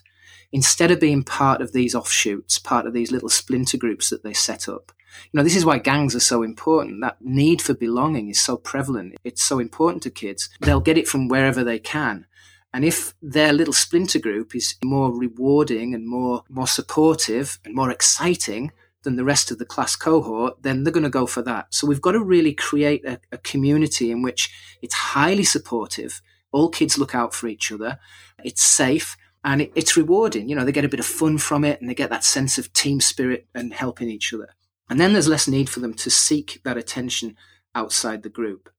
Instead 0.52 0.92
of 0.92 1.00
being 1.00 1.24
part 1.24 1.62
of 1.62 1.74
these 1.74 1.96
offshoots, 1.96 2.60
part 2.60 2.86
of 2.86 2.94
these 2.94 3.12
little 3.12 3.30
splinter 3.30 3.78
groups 3.78 4.12
that 4.12 4.24
they 4.24 4.34
set 4.34 4.70
up. 4.70 4.92
You 5.32 5.38
know, 5.38 5.44
this 5.44 5.56
is 5.56 5.66
why 5.66 5.80
gangs 5.80 6.16
are 6.16 6.20
so 6.20 6.44
important. 6.44 7.02
That 7.02 7.18
need 7.22 7.62
for 7.62 7.74
belonging 7.74 8.30
is 8.30 8.42
so 8.42 8.58
prevalent. 8.58 9.16
It's 9.24 9.42
so 9.42 9.58
important 9.58 10.04
to 10.04 10.12
kids. 10.12 10.50
They'll 10.62 10.80
get 10.80 10.98
it 10.98 11.08
from 11.08 11.28
wherever 11.28 11.64
they 11.64 11.80
can. 11.80 12.28
And 12.74 12.84
if 12.84 13.14
their 13.22 13.54
little 13.54 13.74
splinter 13.74 14.20
group 14.20 14.56
is 14.56 14.76
more 14.84 15.16
rewarding 15.16 15.94
and 15.94 16.08
more, 16.08 16.44
more 16.50 16.68
supportive 16.68 17.60
and 17.64 17.76
more 17.76 17.92
exciting 17.92 18.72
than 19.04 19.16
the 19.16 19.24
rest 19.24 19.52
of 19.52 19.60
the 19.60 19.66
class 19.66 19.96
cohort, 19.96 20.64
then 20.64 20.84
they're 20.84 20.94
going 20.94 21.04
to 21.04 21.10
go 21.10 21.28
for 21.28 21.42
that. 21.44 21.74
So 21.74 21.86
we've 21.86 22.02
got 22.02 22.14
to 22.14 22.24
really 22.24 22.54
create 22.54 23.06
a, 23.06 23.20
a 23.32 23.38
community 23.38 24.12
in 24.12 24.22
which 24.22 24.52
it's 24.82 24.96
highly 24.96 25.44
supportive 25.44 26.22
all 26.54 26.70
kids 26.70 26.98
look 26.98 27.14
out 27.14 27.34
for 27.34 27.48
each 27.48 27.72
other. 27.72 28.00
It's 28.44 28.64
safe 28.64 29.18
and 29.44 29.64
it, 29.64 29.72
it's 29.76 29.98
rewarding. 29.98 30.48
You 30.48 30.56
know, 30.56 30.64
they 30.64 30.72
get 30.72 30.86
a 30.86 30.90
bit 30.90 31.02
of 31.02 31.06
fun 31.06 31.38
from 31.40 31.66
it 31.66 31.82
and 31.82 31.90
they 31.90 31.96
get 31.96 32.12
that 32.12 32.24
sense 32.24 32.58
of 32.58 32.72
team 32.72 33.02
spirit 33.02 33.48
and 33.54 33.74
helping 33.74 34.10
each 34.10 34.34
other. 34.34 34.50
And 34.90 35.00
then 35.00 35.12
there's 35.12 35.28
less 35.28 35.48
need 35.48 35.70
for 35.70 35.82
them 35.82 35.94
to 35.96 36.10
seek 36.10 36.62
that 36.64 36.78
attention 36.78 37.36
outside 37.76 38.24
the 38.24 38.30
group. 38.30 38.70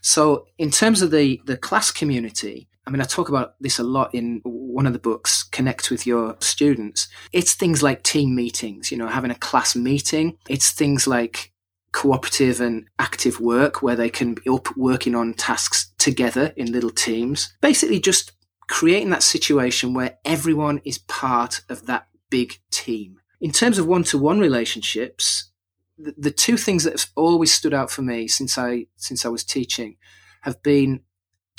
So, 0.00 0.46
in 0.56 0.70
terms 0.70 1.02
of 1.02 1.10
the, 1.10 1.42
the 1.44 1.56
class 1.56 1.90
community, 1.90 2.68
I 2.86 2.90
mean, 2.90 3.00
I 3.00 3.04
talk 3.04 3.28
about 3.28 3.54
this 3.60 3.78
a 3.78 3.82
lot 3.82 4.14
in 4.14 4.40
one 4.44 4.86
of 4.86 4.92
the 4.92 4.98
books, 4.98 5.42
Connect 5.42 5.90
with 5.90 6.06
Your 6.06 6.36
Students. 6.40 7.08
It's 7.32 7.54
things 7.54 7.82
like 7.82 8.02
team 8.02 8.34
meetings, 8.34 8.92
you 8.92 8.98
know, 8.98 9.08
having 9.08 9.30
a 9.30 9.36
class 9.36 9.74
meeting. 9.74 10.36
It's 10.48 10.70
things 10.70 11.06
like 11.06 11.52
cooperative 11.92 12.60
and 12.60 12.86
active 12.98 13.40
work 13.40 13.82
where 13.82 13.96
they 13.96 14.10
can 14.10 14.34
be 14.34 14.50
up 14.50 14.76
working 14.76 15.14
on 15.14 15.32
tasks 15.32 15.92
together 15.96 16.52
in 16.56 16.72
little 16.72 16.90
teams. 16.90 17.54
Basically, 17.62 18.00
just 18.00 18.32
creating 18.68 19.10
that 19.10 19.22
situation 19.22 19.94
where 19.94 20.18
everyone 20.24 20.80
is 20.84 20.98
part 20.98 21.62
of 21.70 21.86
that 21.86 22.08
big 22.30 22.58
team. 22.70 23.20
In 23.40 23.50
terms 23.50 23.78
of 23.78 23.86
one 23.86 24.04
to 24.04 24.18
one 24.18 24.40
relationships, 24.40 25.50
the, 25.96 26.14
the, 26.18 26.30
two 26.30 26.56
things 26.56 26.84
that 26.84 26.98
have 26.98 27.10
always 27.14 27.54
stood 27.54 27.72
out 27.72 27.90
for 27.90 28.02
me 28.02 28.26
since 28.26 28.58
I 28.58 28.86
since 28.96 29.24
I 29.24 29.28
was 29.28 29.44
teaching 29.44 29.96
have 30.42 30.60
been 30.62 31.00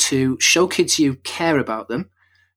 to 0.10 0.38
show 0.40 0.68
kids 0.68 1.00
you 1.00 1.16
care 1.24 1.60
about 1.60 1.88
them 1.88 2.10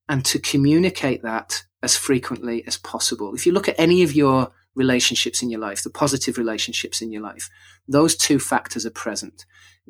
and 0.08 0.24
to 0.24 0.38
communicate 0.38 1.22
that 1.22 1.62
as 1.82 1.96
frequently 1.96 2.66
as 2.66 2.76
possible. 2.76 3.34
If 3.34 3.46
you 3.46 3.52
look 3.52 3.68
at 3.68 3.78
any 3.78 4.02
of 4.02 4.14
your 4.14 4.50
relationships 4.74 5.42
in 5.42 5.50
your 5.50 5.60
life, 5.60 5.82
the 5.82 5.90
positive 5.90 6.38
relationships 6.38 7.00
in 7.02 7.12
your 7.12 7.22
life, 7.22 7.50
those 7.86 8.16
two 8.16 8.38
factors 8.38 8.86
are 8.86 8.90
present. 8.90 9.44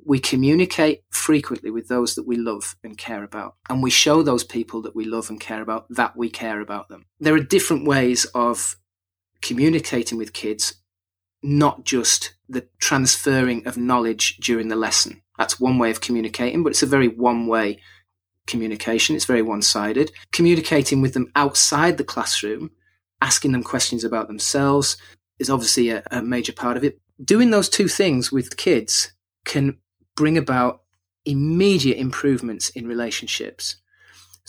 We 0.05 0.19
communicate 0.19 1.03
frequently 1.11 1.71
with 1.71 1.89
those 1.89 2.15
that 2.15 2.27
we 2.27 2.37
love 2.37 2.77
and 2.85 2.97
care 2.97 3.25
about, 3.25 3.57
and 3.69 3.83
we 3.83 3.91
show 3.91 4.23
those 4.23 4.45
people 4.45 4.83
that 4.83 4.95
we 4.95 5.05
love 5.05 5.29
and 5.29 5.41
care 5.41 5.63
about 5.63 5.87
that 5.91 6.17
we 6.17 6.31
care 6.31 6.61
about 6.61 6.89
them. 6.89 7.07
There 7.19 7.35
are 7.35 7.41
different 7.41 7.87
ways 7.87 8.25
of 8.35 8.77
communicating 9.43 10.19
with 10.19 10.33
kids, 10.33 10.75
not 11.43 11.85
just 11.85 12.35
the 12.49 12.67
transferring 12.79 13.67
of 13.67 13.77
knowledge 13.77 14.39
during 14.39 14.69
the 14.69 14.77
lesson. 14.77 15.23
That's 15.39 15.61
one 15.61 15.79
way 15.79 15.91
of 15.91 16.01
communicating, 16.01 16.63
but 16.63 16.71
it's 16.71 16.83
a 16.83 16.87
very 16.87 17.09
one 17.09 17.47
way 17.47 17.79
communication. 18.47 19.15
It's 19.15 19.25
very 19.25 19.43
one 19.43 19.63
sided. 19.63 20.11
Communicating 20.33 21.01
with 21.01 21.15
them 21.15 21.31
outside 21.37 21.97
the 21.97 22.05
classroom 22.05 22.71
asking 23.21 23.53
them 23.53 23.63
questions 23.63 24.05
about 24.05 24.29
themselves 24.29 24.97
is 25.39 25.51
obviously 25.51 25.91
a, 25.91 26.03
a 26.11 26.23
major 26.23 26.53
part 26.53 26.77
of 26.77 26.85
it. 26.85 27.01
Doing 27.23 27.51
those 27.51 27.69
two 27.69 27.89
things 27.89 28.31
with 28.31 28.57
kids 28.57 29.13
can 29.45 29.79
bring 30.17 30.39
about 30.39 30.83
immediate 31.25 31.99
improvements 31.99 32.71
in 32.71 32.87
relationships. 32.87 33.77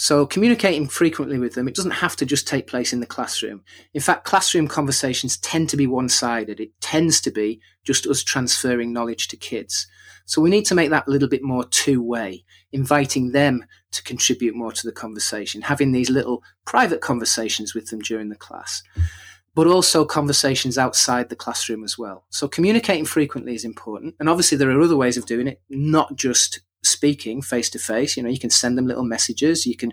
So, 0.02 0.26
communicating 0.26 0.88
frequently 0.88 1.38
with 1.40 1.56
them, 1.56 1.68
it 1.68 1.76
doesn't 1.76 1.92
have 1.92 2.16
to 2.16 2.26
just 2.26 2.48
take 2.48 2.68
place 2.68 2.94
in 2.94 3.02
the 3.02 3.06
classroom. 3.06 3.64
In 3.94 4.00
fact, 4.00 4.24
classroom 4.24 4.70
conversations 4.70 5.36
tend 5.36 5.68
to 5.70 5.78
be 5.78 5.88
one 5.88 6.08
sided. 6.08 6.62
It 6.62 6.72
tends 6.80 7.20
to 7.20 7.32
be 7.32 7.60
just 7.84 8.08
us 8.08 8.24
transferring 8.24 8.94
knowledge 8.94 9.28
to 9.28 9.36
kids. 9.36 9.88
So, 10.24 10.42
we 10.42 10.50
need 10.50 10.64
to 10.68 10.74
make 10.74 10.90
that 10.92 11.06
a 11.06 11.12
little 11.12 11.28
bit 11.28 11.44
more 11.44 11.66
two 11.66 12.02
way, 12.02 12.46
inviting 12.72 13.34
them 13.34 13.66
to 13.92 14.02
contribute 14.02 14.56
more 14.56 14.72
to 14.72 14.88
the 14.88 14.94
conversation, 14.94 15.64
having 15.64 15.92
these 15.92 16.10
little 16.10 16.44
private 16.64 17.02
conversations 17.02 17.76
with 17.76 17.90
them 17.90 18.00
during 18.00 18.30
the 18.30 18.38
class, 18.38 18.82
but 19.54 19.68
also 19.68 20.06
conversations 20.06 20.78
outside 20.78 21.28
the 21.28 21.36
classroom 21.36 21.84
as 21.84 21.98
well. 21.98 22.24
So, 22.30 22.48
communicating 22.48 23.04
frequently 23.04 23.54
is 23.54 23.66
important. 23.66 24.16
And 24.18 24.30
obviously, 24.30 24.58
there 24.58 24.72
are 24.72 24.82
other 24.82 24.96
ways 24.96 25.18
of 25.18 25.26
doing 25.26 25.50
it, 25.50 25.60
not 25.70 26.16
just 26.16 26.62
speaking 26.84 27.42
face 27.42 27.70
to 27.72 27.80
face. 27.80 28.16
You 28.18 28.24
know, 28.24 28.30
you 28.30 28.40
can 28.40 28.50
send 28.50 28.78
them 28.78 28.88
little 28.88 29.04
messages. 29.04 29.66
You 29.66 29.78
can 29.78 29.92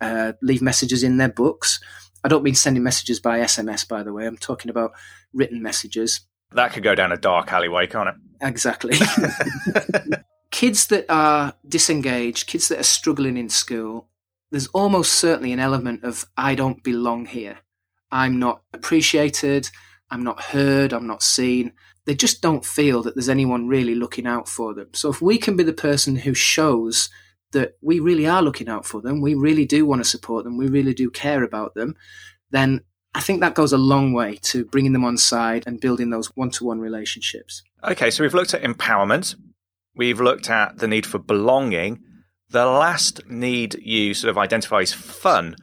uh, 0.00 0.32
leave 0.42 0.62
messages 0.62 1.02
in 1.02 1.16
their 1.16 1.28
books. 1.28 1.80
I 2.24 2.28
don't 2.28 2.42
mean 2.42 2.54
sending 2.54 2.82
messages 2.82 3.20
by 3.20 3.40
SMS, 3.40 3.86
by 3.86 4.02
the 4.02 4.12
way. 4.12 4.26
I'm 4.26 4.36
talking 4.36 4.70
about 4.70 4.92
written 5.32 5.62
messages. 5.62 6.20
That 6.52 6.72
could 6.72 6.82
go 6.82 6.94
down 6.94 7.12
a 7.12 7.16
dark 7.16 7.52
alleyway, 7.52 7.86
can't 7.86 8.08
it? 8.08 8.14
Exactly. 8.40 8.96
kids 10.50 10.86
that 10.86 11.06
are 11.08 11.54
disengaged, 11.68 12.46
kids 12.46 12.68
that 12.68 12.80
are 12.80 12.84
struggling 12.84 13.36
in 13.36 13.48
school, 13.48 14.08
there's 14.50 14.68
almost 14.68 15.14
certainly 15.14 15.52
an 15.52 15.60
element 15.60 16.04
of 16.04 16.24
I 16.36 16.54
don't 16.54 16.82
belong 16.82 17.26
here. 17.26 17.58
I'm 18.10 18.38
not 18.38 18.62
appreciated. 18.72 19.68
I'm 20.10 20.24
not 20.24 20.40
heard. 20.40 20.92
I'm 20.92 21.06
not 21.06 21.22
seen 21.22 21.72
they 22.08 22.14
just 22.14 22.40
don't 22.40 22.64
feel 22.64 23.02
that 23.02 23.14
there's 23.14 23.28
anyone 23.28 23.68
really 23.68 23.94
looking 23.94 24.26
out 24.26 24.48
for 24.48 24.72
them. 24.72 24.88
So 24.94 25.10
if 25.10 25.20
we 25.20 25.36
can 25.36 25.58
be 25.58 25.62
the 25.62 25.74
person 25.74 26.16
who 26.16 26.32
shows 26.32 27.10
that 27.52 27.74
we 27.82 28.00
really 28.00 28.26
are 28.26 28.40
looking 28.40 28.66
out 28.66 28.86
for 28.86 29.02
them, 29.02 29.20
we 29.20 29.34
really 29.34 29.66
do 29.66 29.84
want 29.84 30.02
to 30.02 30.08
support 30.08 30.44
them, 30.44 30.56
we 30.56 30.68
really 30.68 30.94
do 30.94 31.10
care 31.10 31.42
about 31.44 31.74
them, 31.74 31.96
then 32.50 32.80
I 33.14 33.20
think 33.20 33.40
that 33.40 33.54
goes 33.54 33.74
a 33.74 33.78
long 33.78 34.14
way 34.14 34.38
to 34.44 34.64
bringing 34.64 34.94
them 34.94 35.04
on 35.04 35.18
side 35.18 35.64
and 35.66 35.82
building 35.82 36.08
those 36.08 36.28
one 36.34 36.48
to 36.52 36.64
one 36.64 36.80
relationships. 36.80 37.62
Okay, 37.84 38.10
so 38.10 38.24
we've 38.24 38.32
looked 38.32 38.54
at 38.54 38.62
empowerment, 38.62 39.34
we've 39.94 40.18
looked 40.20 40.48
at 40.48 40.78
the 40.78 40.88
need 40.88 41.04
for 41.04 41.18
belonging. 41.18 42.00
The 42.48 42.64
last 42.64 43.28
need 43.28 43.74
you 43.82 44.14
sort 44.14 44.30
of 44.30 44.38
identify 44.38 44.78
is 44.78 44.94
fun. 44.94 45.56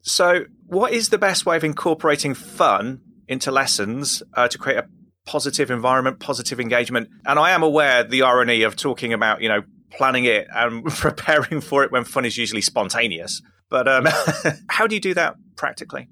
So, 0.00 0.44
what 0.64 0.92
is 0.92 1.08
the 1.08 1.18
best 1.18 1.44
way 1.44 1.56
of 1.56 1.64
incorporating 1.64 2.34
fun 2.34 3.00
into 3.26 3.50
lessons 3.50 4.22
uh, 4.34 4.46
to 4.46 4.58
create 4.58 4.78
a 4.78 4.86
positive 5.26 5.70
environment, 5.70 6.20
positive 6.20 6.60
engagement. 6.60 7.08
And 7.24 7.38
I 7.38 7.50
am 7.50 7.62
aware 7.62 8.04
the 8.04 8.22
irony 8.22 8.62
of 8.62 8.76
talking 8.76 9.12
about, 9.12 9.40
you 9.40 9.48
know, 9.48 9.62
planning 9.90 10.24
it 10.24 10.48
and 10.54 10.84
preparing 10.86 11.60
for 11.60 11.84
it 11.84 11.92
when 11.92 12.04
fun 12.04 12.24
is 12.24 12.36
usually 12.36 12.62
spontaneous. 12.62 13.42
But 13.70 13.88
um, 13.88 14.06
how 14.68 14.86
do 14.86 14.94
you 14.94 15.00
do 15.00 15.14
that 15.14 15.36
practically? 15.56 16.08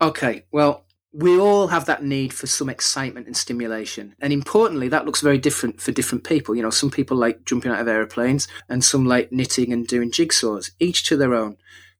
Okay, 0.00 0.44
well, 0.52 0.84
we 1.12 1.38
all 1.38 1.68
have 1.68 1.86
that 1.86 2.04
need 2.04 2.34
for 2.34 2.46
some 2.46 2.68
excitement 2.68 3.26
and 3.26 3.36
stimulation. 3.36 4.14
And 4.20 4.32
importantly, 4.34 4.88
that 4.88 5.06
looks 5.06 5.22
very 5.22 5.38
different 5.38 5.80
for 5.80 5.90
different 5.90 6.24
people. 6.24 6.54
You 6.54 6.62
know, 6.62 6.70
some 6.70 6.90
people 6.90 7.16
like 7.16 7.44
jumping 7.46 7.72
out 7.72 7.80
of 7.80 7.88
aeroplanes 7.88 8.46
and 8.68 8.84
some 8.84 9.06
like 9.06 9.32
knitting 9.32 9.72
and 9.72 9.86
doing 9.86 10.10
jigsaws, 10.10 10.72
each 10.78 11.04
to 11.04 11.16
their 11.16 11.34
own. 11.34 11.56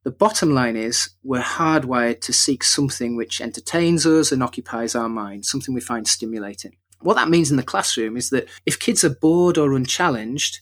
The 0.07 0.12
bottom 0.12 0.53
line 0.55 0.77
is 0.77 1.11
we're 1.25 1.42
hardwired 1.42 2.21
to 2.21 2.33
seek 2.33 2.62
something 2.62 3.16
which 3.16 3.40
entertains 3.40 4.07
us 4.07 4.31
and 4.31 4.40
occupies 4.40 4.95
our 4.95 5.09
mind, 5.09 5.45
something 5.45 5.75
we 5.75 5.81
find 5.81 6.07
stimulating. 6.07 6.77
What 7.01 7.14
that 7.14 7.29
means 7.29 7.51
in 7.51 7.57
the 7.57 7.64
classroom 7.64 8.16
is 8.16 8.31
that 8.31 8.49
if 8.64 8.79
kids 8.79 9.03
are 9.03 9.11
bored 9.11 9.59
or 9.59 9.75
unchallenged, 9.75 10.61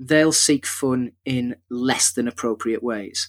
they'll 0.00 0.32
seek 0.32 0.66
fun 0.66 1.12
in 1.24 1.54
less 1.70 2.10
than 2.10 2.26
appropriate 2.26 2.82
ways. 2.82 3.28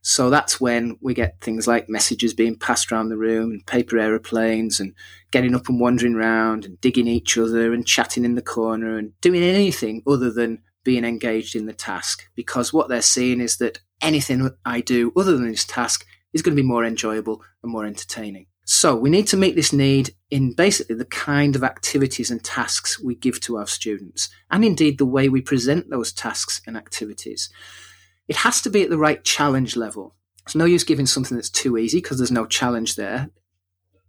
So 0.00 0.30
that's 0.30 0.60
when 0.60 0.96
we 1.00 1.12
get 1.12 1.40
things 1.40 1.66
like 1.66 1.88
messages 1.88 2.32
being 2.32 2.56
passed 2.56 2.92
around 2.92 3.08
the 3.08 3.16
room 3.16 3.50
and 3.50 3.66
paper 3.66 3.98
aeroplanes 3.98 4.78
and 4.78 4.94
getting 5.32 5.56
up 5.56 5.68
and 5.68 5.80
wandering 5.80 6.14
around 6.14 6.64
and 6.64 6.80
digging 6.80 7.08
each 7.08 7.36
other 7.36 7.74
and 7.74 7.84
chatting 7.84 8.24
in 8.24 8.36
the 8.36 8.42
corner 8.42 8.96
and 8.96 9.20
doing 9.20 9.42
anything 9.42 10.04
other 10.06 10.30
than 10.30 10.62
being 10.84 11.04
engaged 11.04 11.56
in 11.56 11.66
the 11.66 11.72
task. 11.72 12.28
Because 12.34 12.72
what 12.72 12.88
they're 12.88 13.02
seeing 13.02 13.40
is 13.40 13.56
that 13.56 13.80
anything 14.00 14.50
I 14.64 14.80
do 14.80 15.12
other 15.16 15.36
than 15.36 15.48
this 15.50 15.64
task 15.64 16.06
is 16.32 16.42
going 16.42 16.56
to 16.56 16.62
be 16.62 16.66
more 16.66 16.84
enjoyable 16.84 17.42
and 17.62 17.72
more 17.72 17.86
entertaining. 17.86 18.46
So 18.66 18.96
we 18.96 19.10
need 19.10 19.26
to 19.28 19.36
meet 19.36 19.56
this 19.56 19.72
need 19.72 20.14
in 20.30 20.54
basically 20.54 20.96
the 20.96 21.04
kind 21.04 21.54
of 21.54 21.62
activities 21.62 22.30
and 22.30 22.42
tasks 22.42 22.98
we 22.98 23.14
give 23.14 23.40
to 23.42 23.58
our 23.58 23.66
students, 23.66 24.30
and 24.50 24.64
indeed 24.64 24.96
the 24.96 25.04
way 25.04 25.28
we 25.28 25.42
present 25.42 25.90
those 25.90 26.12
tasks 26.12 26.62
and 26.66 26.76
activities. 26.76 27.50
It 28.26 28.36
has 28.36 28.62
to 28.62 28.70
be 28.70 28.82
at 28.82 28.90
the 28.90 28.98
right 28.98 29.22
challenge 29.22 29.76
level. 29.76 30.14
It's 30.46 30.54
no 30.54 30.64
use 30.64 30.84
giving 30.84 31.04
something 31.04 31.36
that's 31.36 31.50
too 31.50 31.76
easy 31.76 31.98
because 31.98 32.16
there's 32.16 32.30
no 32.30 32.46
challenge 32.46 32.96
there. 32.96 33.30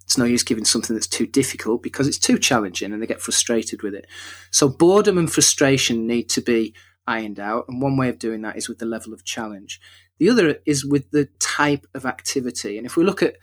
It's 0.05 0.17
no 0.17 0.25
use 0.25 0.43
giving 0.43 0.65
something 0.65 0.95
that's 0.95 1.07
too 1.07 1.25
difficult 1.27 1.83
because 1.83 2.07
it's 2.07 2.19
too 2.19 2.37
challenging 2.37 2.93
and 2.93 3.01
they 3.01 3.07
get 3.07 3.21
frustrated 3.21 3.81
with 3.81 3.93
it. 3.93 4.05
So 4.51 4.69
boredom 4.69 5.17
and 5.17 5.31
frustration 5.31 6.07
need 6.07 6.29
to 6.29 6.41
be 6.41 6.73
ironed 7.07 7.39
out. 7.39 7.65
And 7.67 7.81
one 7.81 7.97
way 7.97 8.09
of 8.09 8.19
doing 8.19 8.41
that 8.43 8.55
is 8.55 8.69
with 8.69 8.77
the 8.77 8.85
level 8.85 9.13
of 9.13 9.25
challenge. 9.25 9.79
The 10.19 10.29
other 10.29 10.59
is 10.65 10.85
with 10.85 11.09
the 11.11 11.25
type 11.39 11.85
of 11.93 12.05
activity. 12.05 12.77
And 12.77 12.85
if 12.85 12.95
we 12.95 13.03
look 13.03 13.23
at 13.23 13.37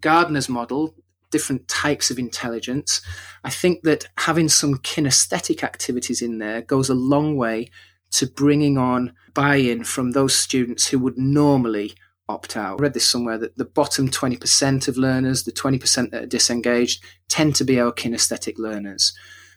Gardner's 0.00 0.48
model, 0.48 0.94
different 1.30 1.68
types 1.68 2.10
of 2.10 2.18
intelligence, 2.18 3.02
I 3.44 3.50
think 3.50 3.82
that 3.82 4.06
having 4.16 4.48
some 4.48 4.76
kinesthetic 4.76 5.62
activities 5.62 6.22
in 6.22 6.38
there 6.38 6.62
goes 6.62 6.88
a 6.88 6.94
long 6.94 7.36
way 7.36 7.70
to 8.12 8.26
bringing 8.26 8.78
on 8.78 9.12
buy 9.34 9.56
in 9.56 9.84
from 9.84 10.12
those 10.12 10.34
students 10.34 10.88
who 10.88 10.98
would 10.98 11.18
normally 11.18 11.94
opt 12.28 12.56
out. 12.56 12.80
I 12.80 12.82
read 12.82 12.94
this 12.94 13.08
somewhere 13.08 13.38
that 13.38 13.56
the 13.56 13.64
bottom 13.64 14.08
20% 14.08 14.88
of 14.88 14.96
learners, 14.96 15.44
the 15.44 15.52
20% 15.52 16.10
that 16.10 16.22
are 16.24 16.26
disengaged, 16.26 17.02
tend 17.28 17.54
to 17.56 17.64
be 17.64 17.80
our 17.80 17.92
kinesthetic 17.92 18.58
learners. 18.58 19.12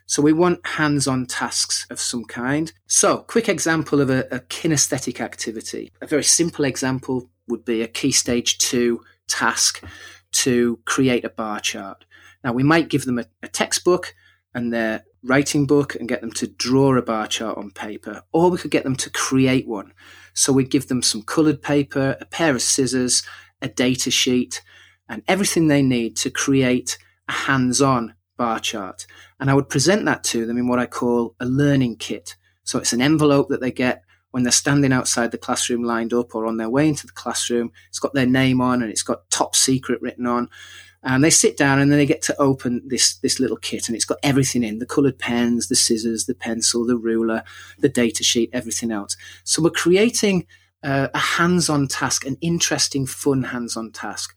So 0.05 0.21
we 0.21 0.33
want 0.33 0.65
hands 0.65 1.07
on 1.07 1.25
tasks 1.25 1.87
of 1.89 1.99
some 1.99 2.25
kind. 2.25 2.73
So, 2.87 3.19
quick 3.19 3.47
example 3.47 4.01
of 4.01 4.09
a, 4.09 4.27
a, 4.29 4.39
kinesthetic 4.41 5.21
activity. 5.21 5.91
A 6.01 6.07
very 6.07 6.23
simple 6.23 6.65
example 6.65 7.29
would 7.47 7.63
be 7.63 7.81
a 7.81 7.87
key 7.87 8.11
stage 8.11 8.57
two 8.57 9.05
task 9.29 9.81
to 10.33 10.79
create 10.83 11.23
a 11.23 11.29
bar 11.29 11.61
chart. 11.61 12.03
Now, 12.43 12.51
we 12.51 12.63
might 12.63 12.89
give 12.89 13.05
them 13.05 13.19
a, 13.19 13.25
a 13.41 13.47
textbook 13.47 14.13
and 14.53 14.73
their 14.73 15.05
writing 15.23 15.65
book 15.65 15.95
and 15.95 16.09
get 16.09 16.21
them 16.21 16.31
to 16.31 16.47
draw 16.47 16.97
a 16.97 17.01
bar 17.01 17.27
chart 17.27 17.57
on 17.57 17.71
paper, 17.71 18.23
or 18.33 18.49
we 18.49 18.57
could 18.57 18.71
get 18.71 18.83
them 18.83 18.95
to 18.97 19.09
create 19.09 19.67
one. 19.67 19.93
So 20.33 20.53
we'd 20.53 20.69
give 20.69 20.87
them 20.87 21.01
some 21.01 21.21
coloured 21.21 21.61
paper, 21.61 22.17
a 22.19 22.25
pair 22.25 22.55
of 22.55 22.61
scissors, 22.61 23.23
a 23.61 23.67
data 23.67 24.11
sheet, 24.11 24.61
and 25.07 25.23
everything 25.27 25.67
they 25.67 25.81
need 25.81 26.15
to 26.17 26.29
create 26.29 26.97
a 27.27 27.31
hands 27.31 27.81
on 27.81 28.15
bar 28.37 28.59
chart. 28.59 29.05
And 29.39 29.49
I 29.49 29.53
would 29.53 29.69
present 29.69 30.05
that 30.05 30.23
to 30.25 30.45
them 30.45 30.57
in 30.57 30.67
what 30.67 30.79
I 30.79 30.85
call 30.85 31.35
a 31.39 31.45
learning 31.45 31.97
kit. 31.97 32.35
So 32.63 32.79
it's 32.79 32.93
an 32.93 33.01
envelope 33.01 33.49
that 33.49 33.61
they 33.61 33.71
get 33.71 34.03
when 34.31 34.43
they're 34.43 34.51
standing 34.51 34.93
outside 34.93 35.31
the 35.31 35.37
classroom 35.37 35.83
lined 35.83 36.13
up 36.13 36.33
or 36.33 36.45
on 36.45 36.57
their 36.57 36.69
way 36.69 36.87
into 36.87 37.05
the 37.05 37.13
classroom. 37.13 37.71
It's 37.89 37.99
got 37.99 38.13
their 38.13 38.25
name 38.25 38.61
on 38.61 38.81
and 38.81 38.89
it's 38.89 39.03
got 39.03 39.29
top 39.29 39.55
secret 39.55 40.01
written 40.01 40.25
on 40.25 40.49
and 41.03 41.23
they 41.23 41.29
sit 41.29 41.57
down 41.57 41.79
and 41.79 41.91
then 41.91 41.97
they 41.97 42.05
get 42.05 42.21
to 42.23 42.39
open 42.39 42.81
this 42.85 43.15
this 43.17 43.39
little 43.39 43.57
kit 43.57 43.87
and 43.87 43.95
it's 43.95 44.05
got 44.05 44.19
everything 44.23 44.63
in 44.63 44.79
the 44.79 44.85
colored 44.85 45.17
pens 45.17 45.67
the 45.67 45.75
scissors 45.75 46.25
the 46.25 46.35
pencil 46.35 46.85
the 46.85 46.97
ruler 46.97 47.43
the 47.79 47.89
data 47.89 48.23
sheet 48.23 48.49
everything 48.53 48.91
else. 48.91 49.17
So 49.43 49.61
we're 49.61 49.71
creating 49.71 50.45
uh, 50.83 51.09
a 51.13 51.19
hands-on 51.19 51.87
task 51.87 52.25
an 52.25 52.37
interesting 52.41 53.05
fun 53.05 53.43
hands-on 53.43 53.91
task. 53.91 54.35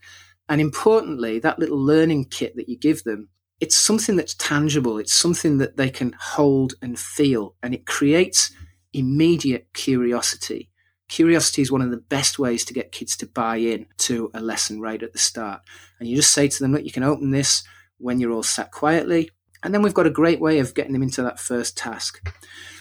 And 0.49 0.61
importantly 0.61 1.39
that 1.39 1.59
little 1.59 1.79
learning 1.79 2.25
kit 2.25 2.55
that 2.55 2.69
you 2.69 2.77
give 2.77 3.03
them 3.03 3.29
it's 3.61 3.77
something 3.77 4.17
that's 4.17 4.35
tangible. 4.35 4.97
It's 4.97 5.13
something 5.13 5.59
that 5.59 5.77
they 5.77 5.89
can 5.89 6.13
hold 6.19 6.73
and 6.81 6.99
feel. 6.99 7.55
And 7.63 7.73
it 7.73 7.85
creates 7.85 8.51
immediate 8.91 9.67
curiosity 9.73 10.69
Curiosity 11.07 11.61
is 11.61 11.71
one 11.71 11.81
of 11.81 11.91
the 11.91 11.97
best 11.97 12.39
ways 12.39 12.65
to 12.65 12.73
get 12.73 12.91
kids 12.91 13.15
to 13.17 13.27
buy 13.27 13.57
in 13.57 13.85
to 13.99 14.31
a 14.33 14.41
lesson 14.41 14.79
right 14.79 15.01
at 15.01 15.13
the 15.13 15.19
start. 15.19 15.61
And 15.99 16.09
you 16.09 16.15
just 16.15 16.33
say 16.33 16.47
to 16.47 16.59
them, 16.59 16.73
look, 16.73 16.83
you 16.83 16.91
can 16.91 17.03
open 17.03 17.31
this 17.31 17.63
when 17.97 18.19
you're 18.19 18.31
all 18.31 18.43
sat 18.43 18.71
quietly. 18.71 19.29
And 19.63 19.73
then 19.73 19.81
we've 19.81 19.93
got 19.93 20.07
a 20.07 20.11
great 20.11 20.39
way 20.39 20.59
of 20.59 20.75
getting 20.75 20.93
them 20.93 21.03
into 21.03 21.23
that 21.23 21.39
first 21.39 21.75
task. 21.75 22.27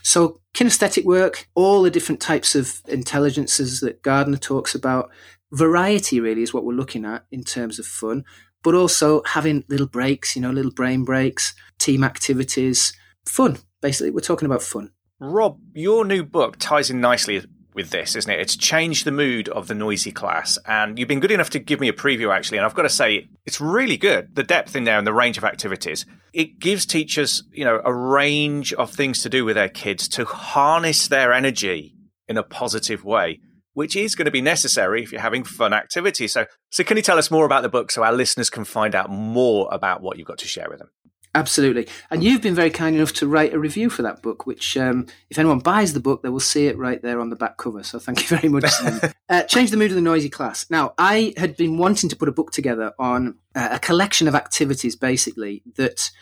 So, 0.02 0.40
kinesthetic 0.54 1.04
work, 1.04 1.48
all 1.54 1.82
the 1.82 1.90
different 1.90 2.20
types 2.20 2.54
of 2.54 2.82
intelligences 2.86 3.80
that 3.80 4.02
Gardner 4.02 4.36
talks 4.36 4.74
about, 4.74 5.10
variety 5.50 6.20
really 6.20 6.42
is 6.42 6.52
what 6.52 6.64
we're 6.64 6.74
looking 6.74 7.06
at 7.06 7.24
in 7.30 7.42
terms 7.42 7.78
of 7.78 7.86
fun, 7.86 8.24
but 8.62 8.74
also 8.74 9.22
having 9.24 9.64
little 9.68 9.86
breaks, 9.86 10.36
you 10.36 10.42
know, 10.42 10.50
little 10.50 10.72
brain 10.72 11.04
breaks, 11.04 11.54
team 11.78 12.04
activities, 12.04 12.92
fun. 13.24 13.58
Basically, 13.80 14.10
we're 14.10 14.20
talking 14.20 14.46
about 14.46 14.62
fun. 14.62 14.90
Rob, 15.20 15.58
your 15.72 16.04
new 16.04 16.22
book 16.22 16.56
ties 16.58 16.90
in 16.90 17.00
nicely 17.00 17.46
with 17.74 17.90
this, 17.90 18.14
isn't 18.14 18.30
it? 18.30 18.40
It's 18.40 18.56
changed 18.56 19.04
the 19.04 19.12
mood 19.12 19.48
of 19.48 19.66
the 19.66 19.74
noisy 19.74 20.12
class. 20.12 20.58
And 20.64 20.98
you've 20.98 21.08
been 21.08 21.20
good 21.20 21.32
enough 21.32 21.50
to 21.50 21.58
give 21.58 21.80
me 21.80 21.88
a 21.88 21.92
preview, 21.92 22.34
actually. 22.34 22.58
And 22.58 22.64
I've 22.64 22.74
got 22.74 22.82
to 22.82 22.88
say, 22.88 23.28
it's 23.44 23.60
really 23.60 23.96
good. 23.96 24.34
The 24.34 24.44
depth 24.44 24.76
in 24.76 24.84
there 24.84 24.96
and 24.96 25.06
the 25.06 25.12
range 25.12 25.36
of 25.36 25.44
activities. 25.44 26.06
It 26.32 26.58
gives 26.58 26.86
teachers, 26.86 27.42
you 27.52 27.64
know, 27.64 27.80
a 27.84 27.92
range 27.92 28.72
of 28.72 28.92
things 28.92 29.22
to 29.22 29.28
do 29.28 29.44
with 29.44 29.56
their 29.56 29.68
kids 29.68 30.08
to 30.08 30.24
harness 30.24 31.08
their 31.08 31.32
energy 31.32 31.94
in 32.28 32.36
a 32.36 32.42
positive 32.42 33.04
way, 33.04 33.40
which 33.72 33.96
is 33.96 34.14
going 34.14 34.26
to 34.26 34.30
be 34.30 34.40
necessary 34.40 35.02
if 35.02 35.12
you're 35.12 35.20
having 35.20 35.44
fun 35.44 35.72
activities. 35.72 36.32
So, 36.32 36.46
so 36.70 36.84
can 36.84 36.96
you 36.96 37.02
tell 37.02 37.18
us 37.18 37.30
more 37.30 37.44
about 37.44 37.62
the 37.62 37.68
book 37.68 37.90
so 37.90 38.02
our 38.02 38.12
listeners 38.12 38.50
can 38.50 38.64
find 38.64 38.94
out 38.94 39.10
more 39.10 39.68
about 39.70 40.00
what 40.00 40.16
you've 40.16 40.28
got 40.28 40.38
to 40.38 40.48
share 40.48 40.68
with 40.68 40.78
them? 40.78 40.90
Absolutely. 41.34 41.88
And 42.10 42.22
you've 42.22 42.42
been 42.42 42.54
very 42.54 42.70
kind 42.70 42.94
enough 42.94 43.12
to 43.14 43.26
write 43.26 43.52
a 43.52 43.58
review 43.58 43.90
for 43.90 44.02
that 44.02 44.22
book, 44.22 44.46
which, 44.46 44.76
um, 44.76 45.06
if 45.30 45.38
anyone 45.38 45.58
buys 45.58 45.92
the 45.92 46.00
book, 46.00 46.22
they 46.22 46.28
will 46.28 46.38
see 46.38 46.68
it 46.68 46.78
right 46.78 47.02
there 47.02 47.20
on 47.20 47.30
the 47.30 47.36
back 47.36 47.56
cover. 47.56 47.82
So 47.82 47.98
thank 47.98 48.22
you 48.22 48.36
very 48.36 48.48
much. 48.48 48.70
uh, 49.28 49.42
Change 49.42 49.72
the 49.72 49.76
Mood 49.76 49.90
of 49.90 49.96
the 49.96 50.00
Noisy 50.00 50.28
Class. 50.28 50.70
Now, 50.70 50.94
I 50.96 51.34
had 51.36 51.56
been 51.56 51.76
wanting 51.76 52.08
to 52.10 52.16
put 52.16 52.28
a 52.28 52.32
book 52.32 52.52
together 52.52 52.92
on 53.00 53.38
uh, 53.56 53.70
a 53.72 53.78
collection 53.80 54.28
of 54.28 54.36
activities, 54.36 54.94
basically, 54.94 55.62
that 55.74 56.12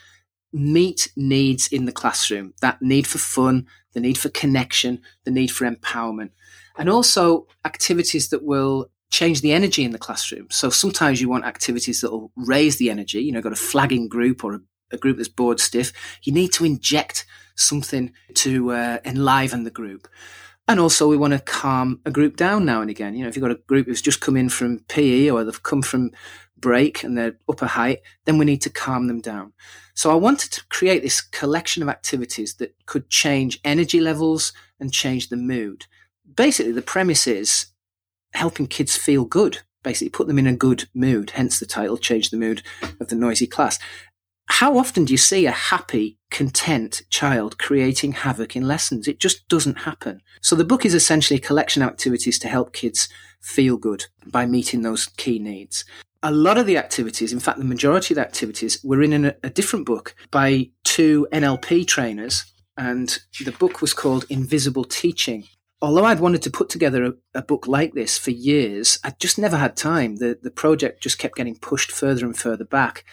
meet 0.53 1.13
needs 1.17 1.69
in 1.69 1.87
the 1.87 1.93
classroom 1.93 2.55
that 2.61 2.81
need 2.83 3.07
for 3.07 3.19
fun, 3.19 3.67
the 3.93 4.01
need 4.01 4.19
for 4.19 4.29
connection, 4.31 5.01
the 5.25 5.31
need 5.31 5.51
for 5.51 5.71
empowerment, 5.71 6.31
and 6.77 6.89
also 6.89 7.47
activities 7.65 8.29
that 8.31 8.45
will 8.45 8.91
change 9.11 9.43
the 9.43 9.53
energy 9.53 9.85
in 9.85 9.93
the 9.93 9.99
classroom. 9.99 10.47
So 10.51 10.71
sometimes 10.71 11.21
you 11.21 11.29
want 11.29 11.45
activities 11.45 12.01
that 12.01 12.11
will 12.11 12.33
raise 12.35 12.79
the 12.79 12.89
energy. 12.89 13.23
You 13.23 13.33
know, 13.33 13.43
got 13.43 13.53
a 13.53 13.57
flagging 13.57 14.09
group 14.09 14.43
or 14.43 14.55
a 14.55 14.61
a 14.93 14.97
group 14.99 15.17
that's 15.17 15.29
bored 15.29 15.61
stiff, 15.61 15.93
you 16.23 16.33
need 16.33 16.53
to 16.55 16.65
inject 16.65 17.27
something 17.55 18.13
to 18.35 18.73
uh, 18.73 18.99
enliven 19.05 19.65
the 19.65 19.71
group. 19.71 20.09
And 20.69 20.79
also, 20.79 21.09
we 21.09 21.17
want 21.17 21.33
to 21.33 21.41
calm 21.41 22.01
a 22.07 22.11
group 22.11 22.37
down 22.37 22.65
now 22.65 22.81
and 22.81 22.91
again. 22.91 23.15
You 23.15 23.23
know, 23.23 23.29
if 23.29 23.37
you've 23.37 23.43
got 23.43 23.51
a 23.51 23.57
group 23.67 23.87
who's 23.87 24.03
just 24.03 24.21
come 24.21 24.37
in 24.37 24.49
from 24.49 24.81
PE 24.89 25.29
or 25.29 25.45
they've 25.45 25.63
come 25.63 25.83
from 25.83 26.13
break 26.57 27.03
and 27.03 27.19
they're 27.19 27.37
up 27.49 27.63
a 27.63 27.67
height, 27.67 28.01
then 28.25 28.39
we 28.39 28.45
need 28.45 28.63
to 28.63 28.71
calm 28.71 29.09
them 29.09 29.21
down. 29.21 29.53
So 29.95 30.11
I 30.11 30.15
wanted 30.15 30.53
to 30.53 30.65
create 30.69 31.03
this 31.03 31.21
collection 31.21 31.83
of 31.83 31.89
activities 31.89 32.55
that 32.55 32.75
could 32.87 33.11
change 33.11 33.61
energy 33.65 34.01
levels 34.01 34.53
and 34.79 34.93
change 34.93 35.29
the 35.29 35.37
mood. 35.37 35.87
Basically, 36.35 36.73
the 36.73 36.81
premise 36.81 37.27
is 37.27 37.67
helping 38.33 38.69
kids 38.69 38.97
feel 38.97 39.25
good 39.25 39.59
basically 39.83 40.11
put 40.11 40.27
them 40.27 40.39
in 40.39 40.47
a 40.47 40.57
good 40.57 40.89
mood, 40.95 41.31
hence 41.31 41.59
the 41.59 41.67
title, 41.67 41.97
Change 41.97 42.31
the 42.31 42.37
Mood 42.37 42.63
of 43.01 43.09
the 43.09 43.17
Noisy 43.17 43.47
Class 43.47 43.79
how 44.53 44.77
often 44.77 45.07
do 45.07 45.15
you 45.15 45.19
see 45.19 45.47
a 45.47 45.51
happy, 45.51 46.19
content 46.31 47.01
child 47.09 47.57
creating 47.57 48.13
havoc 48.13 48.55
in 48.55 48.69
lessons? 48.69 49.09
It 49.09 49.19
just 49.19 49.49
doesn't 49.49 49.79
happen. 49.79 50.21
So 50.43 50.55
the 50.55 50.63
book 50.63 50.85
is 50.85 50.93
essentially 50.93 51.39
a 51.39 51.49
collection 51.49 51.83
of 51.83 51.89
activities 51.89 52.39
to 52.41 52.49
help 52.49 52.75
kids 52.75 53.09
feel 53.41 53.79
good 53.79 54.05
by 54.27 54.45
meeting 54.45 54.83
those 54.83 55.07
key 55.07 55.39
needs. 55.39 55.87
A 56.23 56.31
lot 56.31 56.59
of 56.59 56.67
the 56.67 56.77
activities, 56.77 57.33
in 57.33 57.41
fact, 57.41 57.61
the 57.61 57.65
majority 57.65 58.13
of 58.13 58.17
the 58.17 58.27
activities, 58.27 58.79
were 58.85 59.03
in 59.03 59.25
a, 59.25 59.35
a 59.43 59.49
different 59.49 59.87
book 59.87 60.15
by 60.31 60.69
two 60.85 61.27
NLP 61.33 61.87
trainers, 61.87 62.45
and 62.77 63.21
the 63.43 63.53
book 63.53 63.81
was 63.81 63.95
called 63.95 64.27
Invisible 64.29 64.85
Teaching 64.85 65.45
although 65.81 66.05
I'd 66.05 66.21
wanted 66.21 66.43
to 66.43 66.51
put 66.51 66.69
together 66.69 67.05
a, 67.05 67.13
a, 67.35 67.43
book 67.43 67.67
like 67.67 67.93
this 67.93 68.17
for 68.17 68.31
years, 68.31 69.01
I 69.03 69.15
just 69.19 69.37
never 69.37 69.57
had 69.57 69.77
time. 69.77 70.15
The 70.17 70.39
the 70.41 70.53
project 70.53 71.03
just 71.03 71.19
kept 71.19 71.35
getting 71.35 71.57
pushed 71.57 71.91
further 71.91 72.25
and 72.25 72.37
further 72.37 72.65
back. 72.65 73.05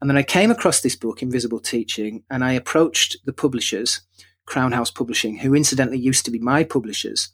And 0.00 0.10
then 0.10 0.16
I 0.16 0.22
came 0.22 0.50
across 0.50 0.80
this 0.80 0.96
book, 0.96 1.22
Invisible 1.22 1.60
Teaching, 1.60 2.24
and 2.30 2.44
I 2.44 2.52
approached 2.52 3.16
the 3.24 3.32
publishers, 3.32 4.00
Crown 4.46 4.72
House 4.72 4.90
Publishing, 4.90 5.38
who 5.38 5.54
incidentally 5.54 5.98
used 5.98 6.24
to 6.26 6.30
be 6.30 6.38
my 6.38 6.64
publishers. 6.64 7.30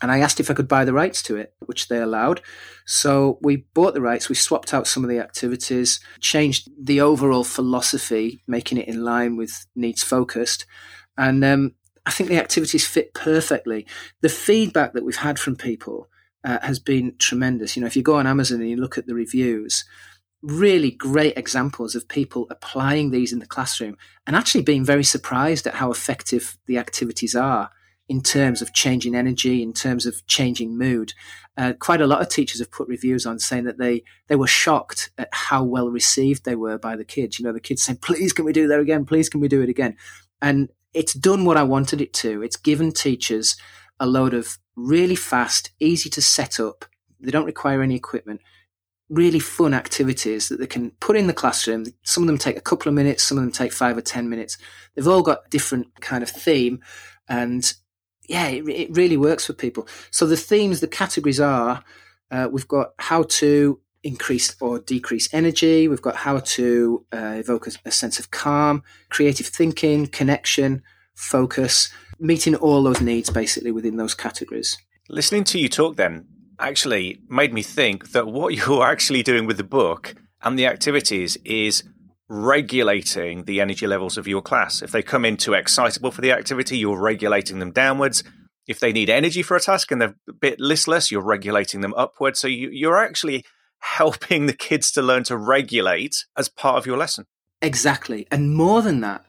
And 0.00 0.10
I 0.10 0.18
asked 0.18 0.40
if 0.40 0.50
I 0.50 0.54
could 0.54 0.66
buy 0.66 0.84
the 0.84 0.92
rights 0.92 1.22
to 1.24 1.36
it, 1.36 1.54
which 1.60 1.86
they 1.86 2.00
allowed. 2.00 2.40
So 2.86 3.38
we 3.40 3.66
bought 3.72 3.94
the 3.94 4.00
rights, 4.00 4.28
we 4.28 4.34
swapped 4.34 4.74
out 4.74 4.88
some 4.88 5.04
of 5.04 5.10
the 5.10 5.20
activities, 5.20 6.00
changed 6.18 6.68
the 6.76 7.00
overall 7.00 7.44
philosophy, 7.44 8.42
making 8.48 8.78
it 8.78 8.88
in 8.88 9.04
line 9.04 9.36
with 9.36 9.66
needs 9.76 10.02
focused. 10.02 10.66
And 11.16 11.44
um, 11.44 11.74
I 12.04 12.10
think 12.10 12.28
the 12.28 12.40
activities 12.40 12.86
fit 12.86 13.14
perfectly. 13.14 13.86
The 14.22 14.28
feedback 14.28 14.92
that 14.94 15.04
we've 15.04 15.14
had 15.14 15.38
from 15.38 15.54
people 15.54 16.08
uh, 16.44 16.58
has 16.62 16.80
been 16.80 17.14
tremendous. 17.18 17.76
You 17.76 17.82
know, 17.82 17.86
if 17.86 17.96
you 17.96 18.02
go 18.02 18.16
on 18.16 18.26
Amazon 18.26 18.60
and 18.60 18.70
you 18.70 18.76
look 18.76 18.98
at 18.98 19.06
the 19.06 19.14
reviews, 19.14 19.84
really 20.42 20.90
great 20.90 21.36
examples 21.38 21.94
of 21.94 22.08
people 22.08 22.46
applying 22.50 23.10
these 23.10 23.32
in 23.32 23.38
the 23.38 23.46
classroom 23.46 23.96
and 24.26 24.34
actually 24.34 24.62
being 24.62 24.84
very 24.84 25.04
surprised 25.04 25.66
at 25.66 25.74
how 25.74 25.90
effective 25.90 26.58
the 26.66 26.78
activities 26.78 27.34
are 27.36 27.70
in 28.08 28.20
terms 28.20 28.60
of 28.60 28.72
changing 28.72 29.14
energy, 29.14 29.62
in 29.62 29.72
terms 29.72 30.04
of 30.04 30.26
changing 30.26 30.76
mood. 30.76 31.14
Uh, 31.56 31.72
quite 31.78 32.00
a 32.00 32.06
lot 32.06 32.20
of 32.20 32.28
teachers 32.28 32.58
have 32.58 32.70
put 32.70 32.88
reviews 32.88 33.24
on 33.24 33.38
saying 33.38 33.64
that 33.64 33.78
they 33.78 34.02
they 34.26 34.36
were 34.36 34.46
shocked 34.46 35.10
at 35.16 35.28
how 35.32 35.62
well 35.62 35.88
received 35.88 36.44
they 36.44 36.56
were 36.56 36.78
by 36.78 36.96
the 36.96 37.04
kids. 37.04 37.38
You 37.38 37.44
know, 37.44 37.52
the 37.52 37.60
kids 37.60 37.82
saying, 37.82 37.98
"Please, 38.02 38.32
can 38.32 38.44
we 38.44 38.52
do 38.52 38.66
that 38.68 38.80
again? 38.80 39.04
Please, 39.04 39.28
can 39.28 39.40
we 39.40 39.48
do 39.48 39.62
it 39.62 39.68
again?" 39.68 39.96
And 40.40 40.70
it's 40.92 41.14
done 41.14 41.44
what 41.44 41.56
I 41.56 41.62
wanted 41.62 42.00
it 42.00 42.12
to. 42.14 42.42
It's 42.42 42.56
given 42.56 42.92
teachers 42.92 43.56
a 44.00 44.06
load 44.06 44.34
of 44.34 44.58
really 44.76 45.14
fast, 45.14 45.70
easy 45.78 46.10
to 46.10 46.22
set 46.22 46.58
up. 46.58 46.84
They 47.20 47.30
don't 47.30 47.46
require 47.46 47.82
any 47.82 47.94
equipment. 47.94 48.40
Really 49.12 49.38
fun 49.38 49.74
activities 49.74 50.48
that 50.48 50.58
they 50.58 50.66
can 50.66 50.90
put 51.00 51.16
in 51.16 51.26
the 51.26 51.32
classroom. 51.32 51.84
Some 52.02 52.22
of 52.22 52.26
them 52.26 52.38
take 52.38 52.56
a 52.56 52.62
couple 52.62 52.88
of 52.88 52.94
minutes, 52.94 53.22
some 53.22 53.38
of 53.38 53.44
them 53.44 53.52
take 53.52 53.72
five 53.72 53.96
or 53.96 54.00
10 54.00 54.28
minutes. 54.28 54.58
They've 54.94 55.06
all 55.06 55.22
got 55.22 55.50
different 55.50 56.00
kind 56.00 56.22
of 56.22 56.30
theme 56.30 56.80
and 57.28 57.72
yeah, 58.28 58.48
it, 58.48 58.68
it 58.68 58.96
really 58.96 59.16
works 59.16 59.46
for 59.46 59.52
people. 59.52 59.86
So 60.10 60.26
the 60.26 60.36
themes, 60.36 60.80
the 60.80 60.88
categories 60.88 61.40
are 61.40 61.84
uh, 62.30 62.48
we've 62.50 62.68
got 62.68 62.92
how 62.98 63.24
to 63.24 63.78
increase 64.02 64.56
or 64.60 64.78
decrease 64.78 65.32
energy. 65.32 65.86
We've 65.86 66.02
got 66.02 66.16
how 66.16 66.38
to 66.38 67.04
uh, 67.12 67.34
evoke 67.36 67.66
a, 67.66 67.72
a, 67.84 67.90
sense 67.90 68.18
of 68.18 68.30
calm, 68.30 68.82
creative 69.10 69.46
thinking, 69.46 70.06
connection, 70.06 70.82
focus, 71.14 71.92
meeting 72.18 72.54
all 72.54 72.82
those 72.82 73.00
needs 73.00 73.30
basically 73.30 73.70
within 73.70 73.96
those 73.96 74.14
categories. 74.14 74.76
Listening 75.08 75.44
to 75.44 75.58
you 75.58 75.68
talk 75.68 75.96
then 75.96 76.26
actually 76.66 77.20
made 77.28 77.52
me 77.52 77.62
think 77.62 78.12
that 78.12 78.26
what 78.26 78.54
you're 78.66 78.84
actually 78.84 79.22
doing 79.22 79.46
with 79.46 79.56
the 79.56 79.64
book 79.64 80.14
and 80.42 80.58
the 80.58 80.66
activities 80.66 81.36
is 81.44 81.84
regulating 82.28 83.44
the 83.44 83.60
energy 83.60 83.86
levels 83.86 84.16
of 84.16 84.26
your 84.26 84.40
class. 84.40 84.80
If 84.80 84.90
they 84.90 85.02
come 85.02 85.24
in 85.24 85.36
too 85.36 85.52
excitable 85.52 86.10
for 86.10 86.22
the 86.22 86.32
activity, 86.32 86.78
you're 86.78 86.98
regulating 86.98 87.58
them 87.58 87.72
downwards. 87.72 88.24
If 88.66 88.80
they 88.80 88.92
need 88.92 89.10
energy 89.10 89.42
for 89.42 89.56
a 89.56 89.60
task 89.60 89.90
and 89.90 90.00
they're 90.00 90.16
a 90.28 90.32
bit 90.32 90.58
listless, 90.58 91.10
you're 91.10 91.20
regulating 91.20 91.82
them 91.82 91.92
upwards. 91.94 92.38
So 92.38 92.48
you, 92.48 92.70
you're 92.70 92.98
actually 92.98 93.44
helping 93.80 94.46
the 94.46 94.52
kids 94.52 94.90
to 94.92 95.02
learn 95.02 95.24
to 95.24 95.36
regulate 95.36 96.24
as 96.36 96.48
part 96.48 96.78
of 96.78 96.86
your 96.86 96.96
lesson. 96.96 97.26
Exactly. 97.60 98.26
And 98.30 98.54
more 98.54 98.80
than 98.80 99.00
that, 99.00 99.26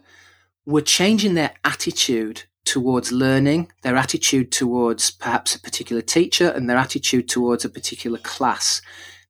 we're 0.65 0.81
changing 0.81 1.33
their 1.33 1.53
attitude 1.65 2.43
towards 2.65 3.11
learning, 3.11 3.71
their 3.81 3.95
attitude 3.95 4.51
towards 4.51 5.11
perhaps 5.11 5.55
a 5.55 5.59
particular 5.59 6.01
teacher, 6.01 6.49
and 6.49 6.69
their 6.69 6.77
attitude 6.77 7.27
towards 7.27 7.65
a 7.65 7.69
particular 7.69 8.17
class. 8.19 8.81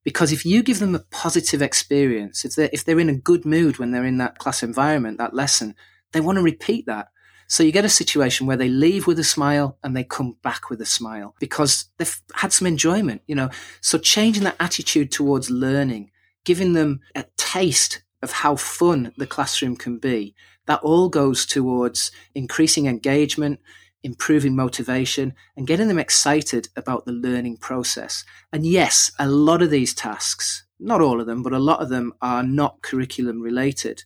Because 0.03 0.31
if 0.31 0.45
you 0.45 0.61
give 0.63 0.79
them 0.79 0.95
a 0.95 0.99
positive 0.99 1.61
experience, 1.61 2.43
if 2.45 2.55
they're, 2.55 2.69
if 2.73 2.83
they're 2.83 2.99
in 2.99 3.09
a 3.09 3.15
good 3.15 3.45
mood 3.45 3.79
when 3.79 3.91
they're 3.91 4.05
in 4.05 4.17
that 4.17 4.37
class 4.37 4.61
environment, 4.61 5.17
that 5.17 5.33
lesson, 5.33 5.75
they 6.11 6.21
want 6.21 6.37
to 6.37 6.43
repeat 6.43 6.85
that. 6.85 7.07
So 7.47 7.63
you 7.63 7.71
get 7.71 7.85
a 7.85 7.89
situation 7.89 8.47
where 8.47 8.57
they 8.57 8.69
leave 8.69 9.05
with 9.07 9.19
a 9.19 9.23
smile 9.23 9.77
and 9.83 9.95
they 9.95 10.03
come 10.03 10.37
back 10.43 10.69
with 10.69 10.81
a 10.81 10.85
smile 10.85 11.35
because 11.39 11.85
they've 11.97 12.21
had 12.33 12.53
some 12.53 12.67
enjoyment, 12.67 13.21
you 13.27 13.35
know. 13.35 13.49
So 13.81 13.97
changing 13.97 14.43
that 14.43 14.55
attitude 14.59 15.11
towards 15.11 15.49
learning, 15.49 16.11
giving 16.45 16.73
them 16.73 17.01
a 17.15 17.25
taste 17.37 18.03
of 18.21 18.31
how 18.31 18.55
fun 18.55 19.13
the 19.17 19.27
classroom 19.27 19.75
can 19.75 19.97
be, 19.97 20.33
that 20.65 20.81
all 20.81 21.09
goes 21.09 21.45
towards 21.45 22.11
increasing 22.33 22.87
engagement, 22.87 23.59
improving 24.03 24.55
motivation, 24.55 25.33
and 25.55 25.67
getting 25.67 25.87
them 25.87 25.99
excited 25.99 26.69
about 26.75 27.05
the 27.05 27.11
learning 27.11 27.57
process. 27.57 28.23
And 28.51 28.65
yes, 28.65 29.11
a 29.19 29.27
lot 29.27 29.61
of 29.61 29.69
these 29.69 29.93
tasks, 29.93 30.65
not 30.79 31.01
all 31.01 31.21
of 31.21 31.27
them, 31.27 31.43
but 31.43 31.53
a 31.53 31.59
lot 31.59 31.81
of 31.81 31.89
them 31.89 32.13
are 32.21 32.43
not 32.43 32.81
curriculum 32.81 33.41
related. 33.41 34.03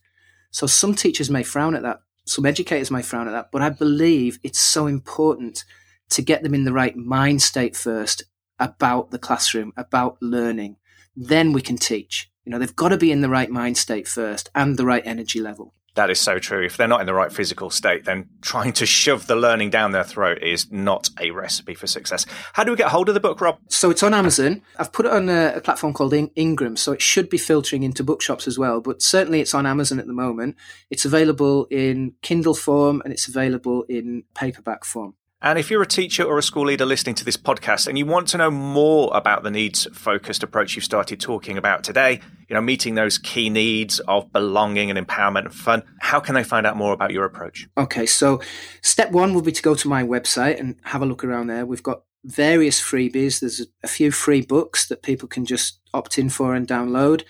So 0.50 0.66
some 0.66 0.94
teachers 0.94 1.30
may 1.30 1.42
frown 1.42 1.74
at 1.74 1.82
that, 1.82 2.00
some 2.24 2.46
educators 2.46 2.90
may 2.90 3.02
frown 3.02 3.26
at 3.26 3.32
that, 3.32 3.50
but 3.50 3.62
I 3.62 3.70
believe 3.70 4.38
it's 4.42 4.58
so 4.58 4.86
important 4.86 5.64
to 6.10 6.22
get 6.22 6.42
them 6.42 6.54
in 6.54 6.64
the 6.64 6.72
right 6.72 6.96
mind 6.96 7.42
state 7.42 7.76
first 7.76 8.22
about 8.58 9.10
the 9.10 9.18
classroom, 9.18 9.72
about 9.76 10.18
learning. 10.20 10.76
Then 11.16 11.52
we 11.52 11.62
can 11.62 11.76
teach. 11.76 12.30
You 12.44 12.52
know, 12.52 12.58
they've 12.58 12.74
got 12.74 12.90
to 12.90 12.96
be 12.96 13.12
in 13.12 13.20
the 13.20 13.28
right 13.28 13.50
mind 13.50 13.76
state 13.76 14.08
first 14.08 14.50
and 14.54 14.76
the 14.76 14.86
right 14.86 15.02
energy 15.04 15.40
level. 15.40 15.74
That 15.98 16.10
is 16.10 16.20
so 16.20 16.38
true. 16.38 16.64
If 16.64 16.76
they're 16.76 16.86
not 16.86 17.00
in 17.00 17.08
the 17.08 17.12
right 17.12 17.32
physical 17.32 17.70
state, 17.70 18.04
then 18.04 18.28
trying 18.40 18.72
to 18.74 18.86
shove 18.86 19.26
the 19.26 19.34
learning 19.34 19.70
down 19.70 19.90
their 19.90 20.04
throat 20.04 20.44
is 20.44 20.70
not 20.70 21.10
a 21.20 21.32
recipe 21.32 21.74
for 21.74 21.88
success. 21.88 22.24
How 22.52 22.62
do 22.62 22.70
we 22.70 22.76
get 22.76 22.86
hold 22.86 23.08
of 23.08 23.14
the 23.14 23.20
book, 23.20 23.40
Rob? 23.40 23.58
So 23.66 23.90
it's 23.90 24.04
on 24.04 24.14
Amazon. 24.14 24.62
I've 24.78 24.92
put 24.92 25.06
it 25.06 25.12
on 25.12 25.28
a, 25.28 25.54
a 25.56 25.60
platform 25.60 25.92
called 25.92 26.14
In- 26.14 26.30
Ingram, 26.36 26.76
so 26.76 26.92
it 26.92 27.02
should 27.02 27.28
be 27.28 27.36
filtering 27.36 27.82
into 27.82 28.04
bookshops 28.04 28.46
as 28.46 28.56
well. 28.56 28.80
But 28.80 29.02
certainly 29.02 29.40
it's 29.40 29.54
on 29.54 29.66
Amazon 29.66 29.98
at 29.98 30.06
the 30.06 30.12
moment. 30.12 30.54
It's 30.88 31.04
available 31.04 31.66
in 31.68 32.12
Kindle 32.22 32.54
form 32.54 33.02
and 33.04 33.12
it's 33.12 33.26
available 33.26 33.82
in 33.88 34.22
paperback 34.36 34.84
form. 34.84 35.14
And 35.40 35.56
if 35.56 35.70
you're 35.70 35.82
a 35.82 35.86
teacher 35.86 36.24
or 36.24 36.36
a 36.36 36.42
school 36.42 36.66
leader 36.66 36.84
listening 36.84 37.14
to 37.14 37.24
this 37.24 37.36
podcast 37.36 37.86
and 37.86 37.96
you 37.96 38.04
want 38.04 38.26
to 38.28 38.38
know 38.38 38.50
more 38.50 39.08
about 39.16 39.44
the 39.44 39.52
needs 39.52 39.86
focused 39.92 40.42
approach 40.42 40.74
you've 40.74 40.84
started 40.84 41.20
talking 41.20 41.56
about 41.56 41.84
today, 41.84 42.20
you 42.48 42.54
know, 42.54 42.60
meeting 42.60 42.96
those 42.96 43.18
key 43.18 43.48
needs 43.48 44.00
of 44.00 44.32
belonging 44.32 44.90
and 44.90 44.98
empowerment 44.98 45.44
and 45.44 45.54
fun, 45.54 45.84
how 46.00 46.18
can 46.18 46.34
they 46.34 46.42
find 46.42 46.66
out 46.66 46.76
more 46.76 46.92
about 46.92 47.12
your 47.12 47.24
approach? 47.24 47.68
Okay, 47.78 48.04
so 48.04 48.40
step 48.82 49.12
one 49.12 49.32
would 49.34 49.44
be 49.44 49.52
to 49.52 49.62
go 49.62 49.76
to 49.76 49.86
my 49.86 50.02
website 50.02 50.58
and 50.58 50.74
have 50.82 51.02
a 51.02 51.06
look 51.06 51.22
around 51.22 51.46
there. 51.46 51.64
We've 51.64 51.84
got 51.84 52.02
various 52.24 52.80
freebies. 52.80 53.38
There's 53.38 53.64
a 53.84 53.88
few 53.88 54.10
free 54.10 54.40
books 54.40 54.88
that 54.88 55.04
people 55.04 55.28
can 55.28 55.44
just 55.44 55.78
opt 55.94 56.18
in 56.18 56.30
for 56.30 56.56
and 56.56 56.66
download. 56.66 57.22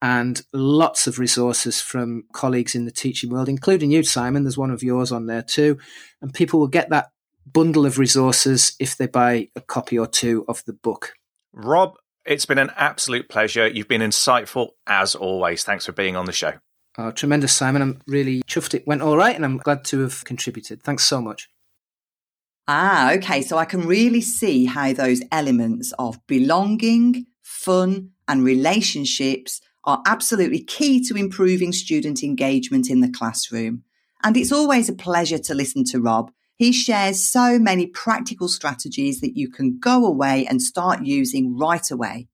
and 0.00 0.42
lots 0.52 1.06
of 1.06 1.18
resources 1.18 1.80
from 1.80 2.24
colleagues 2.32 2.74
in 2.74 2.84
the 2.84 2.90
teaching 2.90 3.30
world, 3.30 3.48
including 3.48 3.90
you, 3.90 4.02
Simon. 4.02 4.44
There's 4.44 4.58
one 4.58 4.70
of 4.70 4.82
yours 4.82 5.10
on 5.10 5.26
there 5.26 5.42
too. 5.42 5.78
And 6.22 6.32
people 6.32 6.60
will 6.60 6.68
get 6.68 6.90
that 6.90 7.10
bundle 7.52 7.86
of 7.86 7.98
resources 7.98 8.74
if 8.78 8.96
they 8.96 9.06
buy 9.06 9.48
a 9.56 9.60
copy 9.60 9.98
or 9.98 10.06
two 10.06 10.44
of 10.48 10.64
the 10.66 10.72
book. 10.72 11.14
Rob, 11.52 11.96
it's 12.24 12.46
been 12.46 12.58
an 12.58 12.70
absolute 12.76 13.28
pleasure. 13.28 13.66
You've 13.66 13.88
been 13.88 14.02
insightful 14.02 14.70
as 14.86 15.14
always. 15.14 15.64
Thanks 15.64 15.86
for 15.86 15.92
being 15.92 16.14
on 16.14 16.26
the 16.26 16.32
show. 16.32 16.54
Oh, 17.00 17.12
tremendous, 17.12 17.52
Simon. 17.52 17.80
I'm 17.80 18.00
really 18.08 18.42
chuffed 18.42 18.74
it 18.74 18.84
went 18.84 19.02
all 19.02 19.16
right 19.16 19.36
and 19.36 19.44
I'm 19.44 19.58
glad 19.58 19.84
to 19.86 20.00
have 20.00 20.24
contributed. 20.24 20.82
Thanks 20.82 21.04
so 21.04 21.22
much. 21.22 21.48
Ah, 22.66 23.12
okay. 23.12 23.40
So 23.40 23.56
I 23.56 23.64
can 23.64 23.86
really 23.86 24.20
see 24.20 24.64
how 24.64 24.92
those 24.92 25.22
elements 25.30 25.94
of 25.98 26.18
belonging, 26.26 27.26
fun, 27.40 28.10
and 28.26 28.44
relationships 28.44 29.60
are 29.84 30.02
absolutely 30.06 30.60
key 30.60 31.02
to 31.04 31.14
improving 31.14 31.72
student 31.72 32.24
engagement 32.24 32.90
in 32.90 33.00
the 33.00 33.08
classroom. 33.08 33.84
And 34.24 34.36
it's 34.36 34.52
always 34.52 34.88
a 34.88 34.92
pleasure 34.92 35.38
to 35.38 35.54
listen 35.54 35.84
to 35.84 36.00
Rob. 36.00 36.32
He 36.56 36.72
shares 36.72 37.24
so 37.24 37.60
many 37.60 37.86
practical 37.86 38.48
strategies 38.48 39.20
that 39.20 39.36
you 39.36 39.48
can 39.48 39.78
go 39.78 40.04
away 40.04 40.44
and 40.46 40.60
start 40.60 41.04
using 41.04 41.56
right 41.56 41.88
away. 41.92 42.26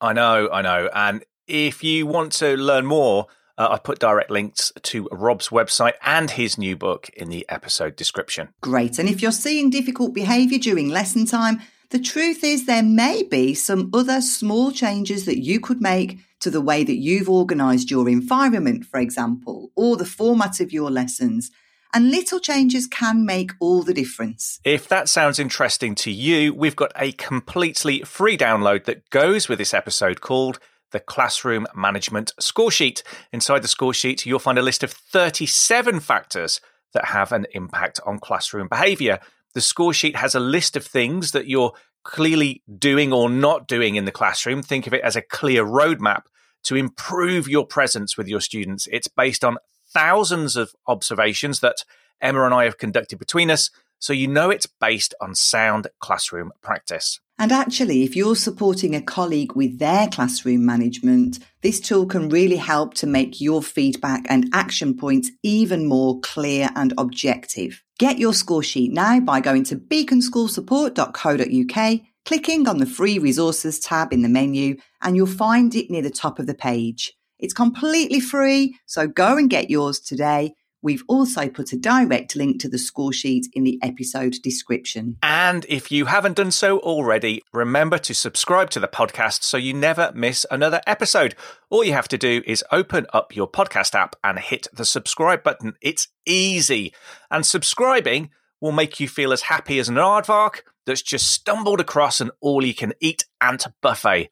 I 0.00 0.14
know, 0.14 0.48
I 0.50 0.62
know. 0.62 0.88
And 0.94 1.22
if 1.46 1.84
you 1.84 2.06
want 2.06 2.32
to 2.32 2.56
learn 2.56 2.86
more, 2.86 3.26
uh, 3.58 3.68
I've 3.70 3.82
put 3.82 3.98
direct 3.98 4.30
links 4.30 4.72
to 4.82 5.08
Rob's 5.10 5.48
website 5.48 5.94
and 6.02 6.30
his 6.30 6.58
new 6.58 6.76
book 6.76 7.08
in 7.10 7.28
the 7.30 7.46
episode 7.48 7.96
description. 7.96 8.48
Great. 8.60 8.98
And 8.98 9.08
if 9.08 9.22
you're 9.22 9.32
seeing 9.32 9.70
difficult 9.70 10.14
behaviour 10.14 10.58
during 10.58 10.88
lesson 10.88 11.26
time, 11.26 11.60
the 11.90 11.98
truth 11.98 12.42
is 12.42 12.66
there 12.66 12.82
may 12.82 13.22
be 13.22 13.54
some 13.54 13.90
other 13.94 14.20
small 14.20 14.72
changes 14.72 15.24
that 15.24 15.42
you 15.42 15.60
could 15.60 15.80
make 15.80 16.18
to 16.40 16.50
the 16.50 16.60
way 16.60 16.84
that 16.84 16.96
you've 16.96 17.28
organised 17.28 17.90
your 17.90 18.08
environment, 18.08 18.84
for 18.84 19.00
example, 19.00 19.70
or 19.74 19.96
the 19.96 20.04
format 20.04 20.60
of 20.60 20.72
your 20.72 20.90
lessons. 20.90 21.50
and 21.94 22.10
little 22.10 22.40
changes 22.40 22.86
can 22.86 23.24
make 23.24 23.52
all 23.58 23.82
the 23.82 23.94
difference. 23.94 24.60
If 24.64 24.86
that 24.88 25.08
sounds 25.08 25.38
interesting 25.38 25.94
to 25.96 26.10
you, 26.10 26.52
we've 26.52 26.76
got 26.76 26.92
a 26.94 27.12
completely 27.12 28.02
free 28.02 28.36
download 28.36 28.84
that 28.84 29.08
goes 29.08 29.48
with 29.48 29.58
this 29.58 29.72
episode 29.72 30.20
called 30.20 30.58
the 30.92 31.00
Classroom 31.00 31.66
Management 31.74 32.32
Score 32.40 32.70
Sheet. 32.70 33.02
Inside 33.32 33.62
the 33.62 33.68
score 33.68 33.94
sheet, 33.94 34.26
you'll 34.26 34.38
find 34.38 34.58
a 34.58 34.62
list 34.62 34.82
of 34.82 34.92
37 34.92 36.00
factors 36.00 36.60
that 36.94 37.06
have 37.06 37.32
an 37.32 37.46
impact 37.52 38.00
on 38.06 38.18
classroom 38.18 38.68
behaviour. 38.68 39.18
The 39.54 39.60
score 39.60 39.92
sheet 39.92 40.16
has 40.16 40.34
a 40.34 40.40
list 40.40 40.76
of 40.76 40.84
things 40.84 41.32
that 41.32 41.48
you're 41.48 41.72
clearly 42.04 42.62
doing 42.78 43.12
or 43.12 43.28
not 43.28 43.66
doing 43.66 43.96
in 43.96 44.04
the 44.04 44.12
classroom. 44.12 44.62
Think 44.62 44.86
of 44.86 44.94
it 44.94 45.02
as 45.02 45.16
a 45.16 45.22
clear 45.22 45.64
roadmap 45.64 46.22
to 46.64 46.76
improve 46.76 47.48
your 47.48 47.66
presence 47.66 48.16
with 48.16 48.28
your 48.28 48.40
students. 48.40 48.88
It's 48.90 49.08
based 49.08 49.44
on 49.44 49.58
thousands 49.92 50.56
of 50.56 50.72
observations 50.86 51.60
that 51.60 51.84
Emma 52.20 52.44
and 52.44 52.54
I 52.54 52.64
have 52.64 52.78
conducted 52.78 53.18
between 53.18 53.50
us, 53.50 53.70
so 53.98 54.12
you 54.12 54.28
know 54.28 54.50
it's 54.50 54.66
based 54.66 55.14
on 55.20 55.34
sound 55.34 55.88
classroom 56.00 56.52
practice. 56.62 57.20
And 57.38 57.52
actually, 57.52 58.02
if 58.02 58.16
you're 58.16 58.34
supporting 58.34 58.94
a 58.94 59.02
colleague 59.02 59.54
with 59.54 59.78
their 59.78 60.08
classroom 60.08 60.64
management, 60.64 61.38
this 61.60 61.80
tool 61.80 62.06
can 62.06 62.30
really 62.30 62.56
help 62.56 62.94
to 62.94 63.06
make 63.06 63.42
your 63.42 63.62
feedback 63.62 64.24
and 64.30 64.48
action 64.54 64.96
points 64.96 65.30
even 65.42 65.84
more 65.86 66.18
clear 66.20 66.70
and 66.74 66.94
objective. 66.96 67.82
Get 67.98 68.18
your 68.18 68.32
score 68.32 68.62
sheet 68.62 68.90
now 68.92 69.20
by 69.20 69.40
going 69.40 69.64
to 69.64 69.76
beaconschoolsupport.co.uk, 69.76 72.00
clicking 72.24 72.68
on 72.68 72.78
the 72.78 72.86
free 72.86 73.18
resources 73.18 73.80
tab 73.80 74.14
in 74.14 74.22
the 74.22 74.30
menu, 74.30 74.78
and 75.02 75.14
you'll 75.14 75.26
find 75.26 75.74
it 75.74 75.90
near 75.90 76.02
the 76.02 76.10
top 76.10 76.38
of 76.38 76.46
the 76.46 76.54
page. 76.54 77.12
It's 77.38 77.52
completely 77.52 78.20
free, 78.20 78.78
so 78.86 79.06
go 79.06 79.36
and 79.36 79.50
get 79.50 79.68
yours 79.68 80.00
today. 80.00 80.54
We've 80.86 81.02
also 81.08 81.48
put 81.48 81.72
a 81.72 81.76
direct 81.76 82.36
link 82.36 82.60
to 82.60 82.68
the 82.68 82.78
score 82.78 83.12
sheet 83.12 83.48
in 83.54 83.64
the 83.64 83.76
episode 83.82 84.36
description. 84.40 85.16
And 85.20 85.66
if 85.68 85.90
you 85.90 86.04
haven't 86.04 86.36
done 86.36 86.52
so 86.52 86.78
already, 86.78 87.42
remember 87.52 87.98
to 87.98 88.14
subscribe 88.14 88.70
to 88.70 88.78
the 88.78 88.86
podcast 88.86 89.42
so 89.42 89.56
you 89.56 89.74
never 89.74 90.12
miss 90.14 90.46
another 90.48 90.80
episode. 90.86 91.34
All 91.70 91.82
you 91.82 91.92
have 91.92 92.06
to 92.06 92.16
do 92.16 92.40
is 92.46 92.62
open 92.70 93.08
up 93.12 93.34
your 93.34 93.50
podcast 93.50 93.96
app 93.96 94.14
and 94.22 94.38
hit 94.38 94.68
the 94.72 94.84
subscribe 94.84 95.42
button. 95.42 95.74
It's 95.82 96.06
easy. 96.24 96.94
And 97.32 97.44
subscribing 97.44 98.30
will 98.60 98.70
make 98.70 99.00
you 99.00 99.08
feel 99.08 99.32
as 99.32 99.42
happy 99.42 99.80
as 99.80 99.88
an 99.88 99.96
aardvark 99.96 100.60
that's 100.86 101.02
just 101.02 101.28
stumbled 101.28 101.80
across 101.80 102.20
an 102.20 102.30
all 102.40 102.64
you 102.64 102.74
can 102.74 102.92
eat 103.00 103.24
ant 103.40 103.66
buffet. 103.82 104.30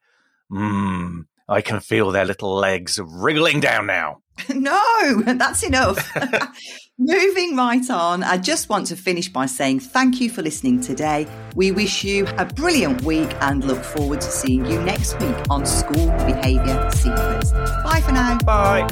Mmm. 0.49 1.25
I 1.47 1.61
can 1.61 1.79
feel 1.79 2.11
their 2.11 2.25
little 2.25 2.55
legs 2.55 2.99
wriggling 3.03 3.59
down 3.59 3.85
now. 3.87 4.21
no, 4.49 5.21
that's 5.21 5.63
enough. 5.63 5.97
Moving 6.97 7.55
right 7.55 7.89
on, 7.89 8.23
I 8.23 8.37
just 8.37 8.69
want 8.69 8.87
to 8.87 8.95
finish 8.95 9.29
by 9.29 9.45
saying 9.45 9.81
thank 9.81 10.19
you 10.19 10.29
for 10.29 10.41
listening 10.41 10.79
today. 10.81 11.27
We 11.55 11.71
wish 11.71 12.03
you 12.03 12.25
a 12.37 12.45
brilliant 12.45 13.03
week 13.03 13.29
and 13.41 13.63
look 13.63 13.83
forward 13.83 14.21
to 14.21 14.27
seeing 14.27 14.65
you 14.65 14.81
next 14.81 15.19
week 15.19 15.35
on 15.49 15.65
School 15.65 16.07
Behaviour 16.25 16.89
Secrets. 16.91 17.51
Bye 17.51 18.01
for 18.01 18.11
now. 18.11 18.37
Bye. 18.39 18.87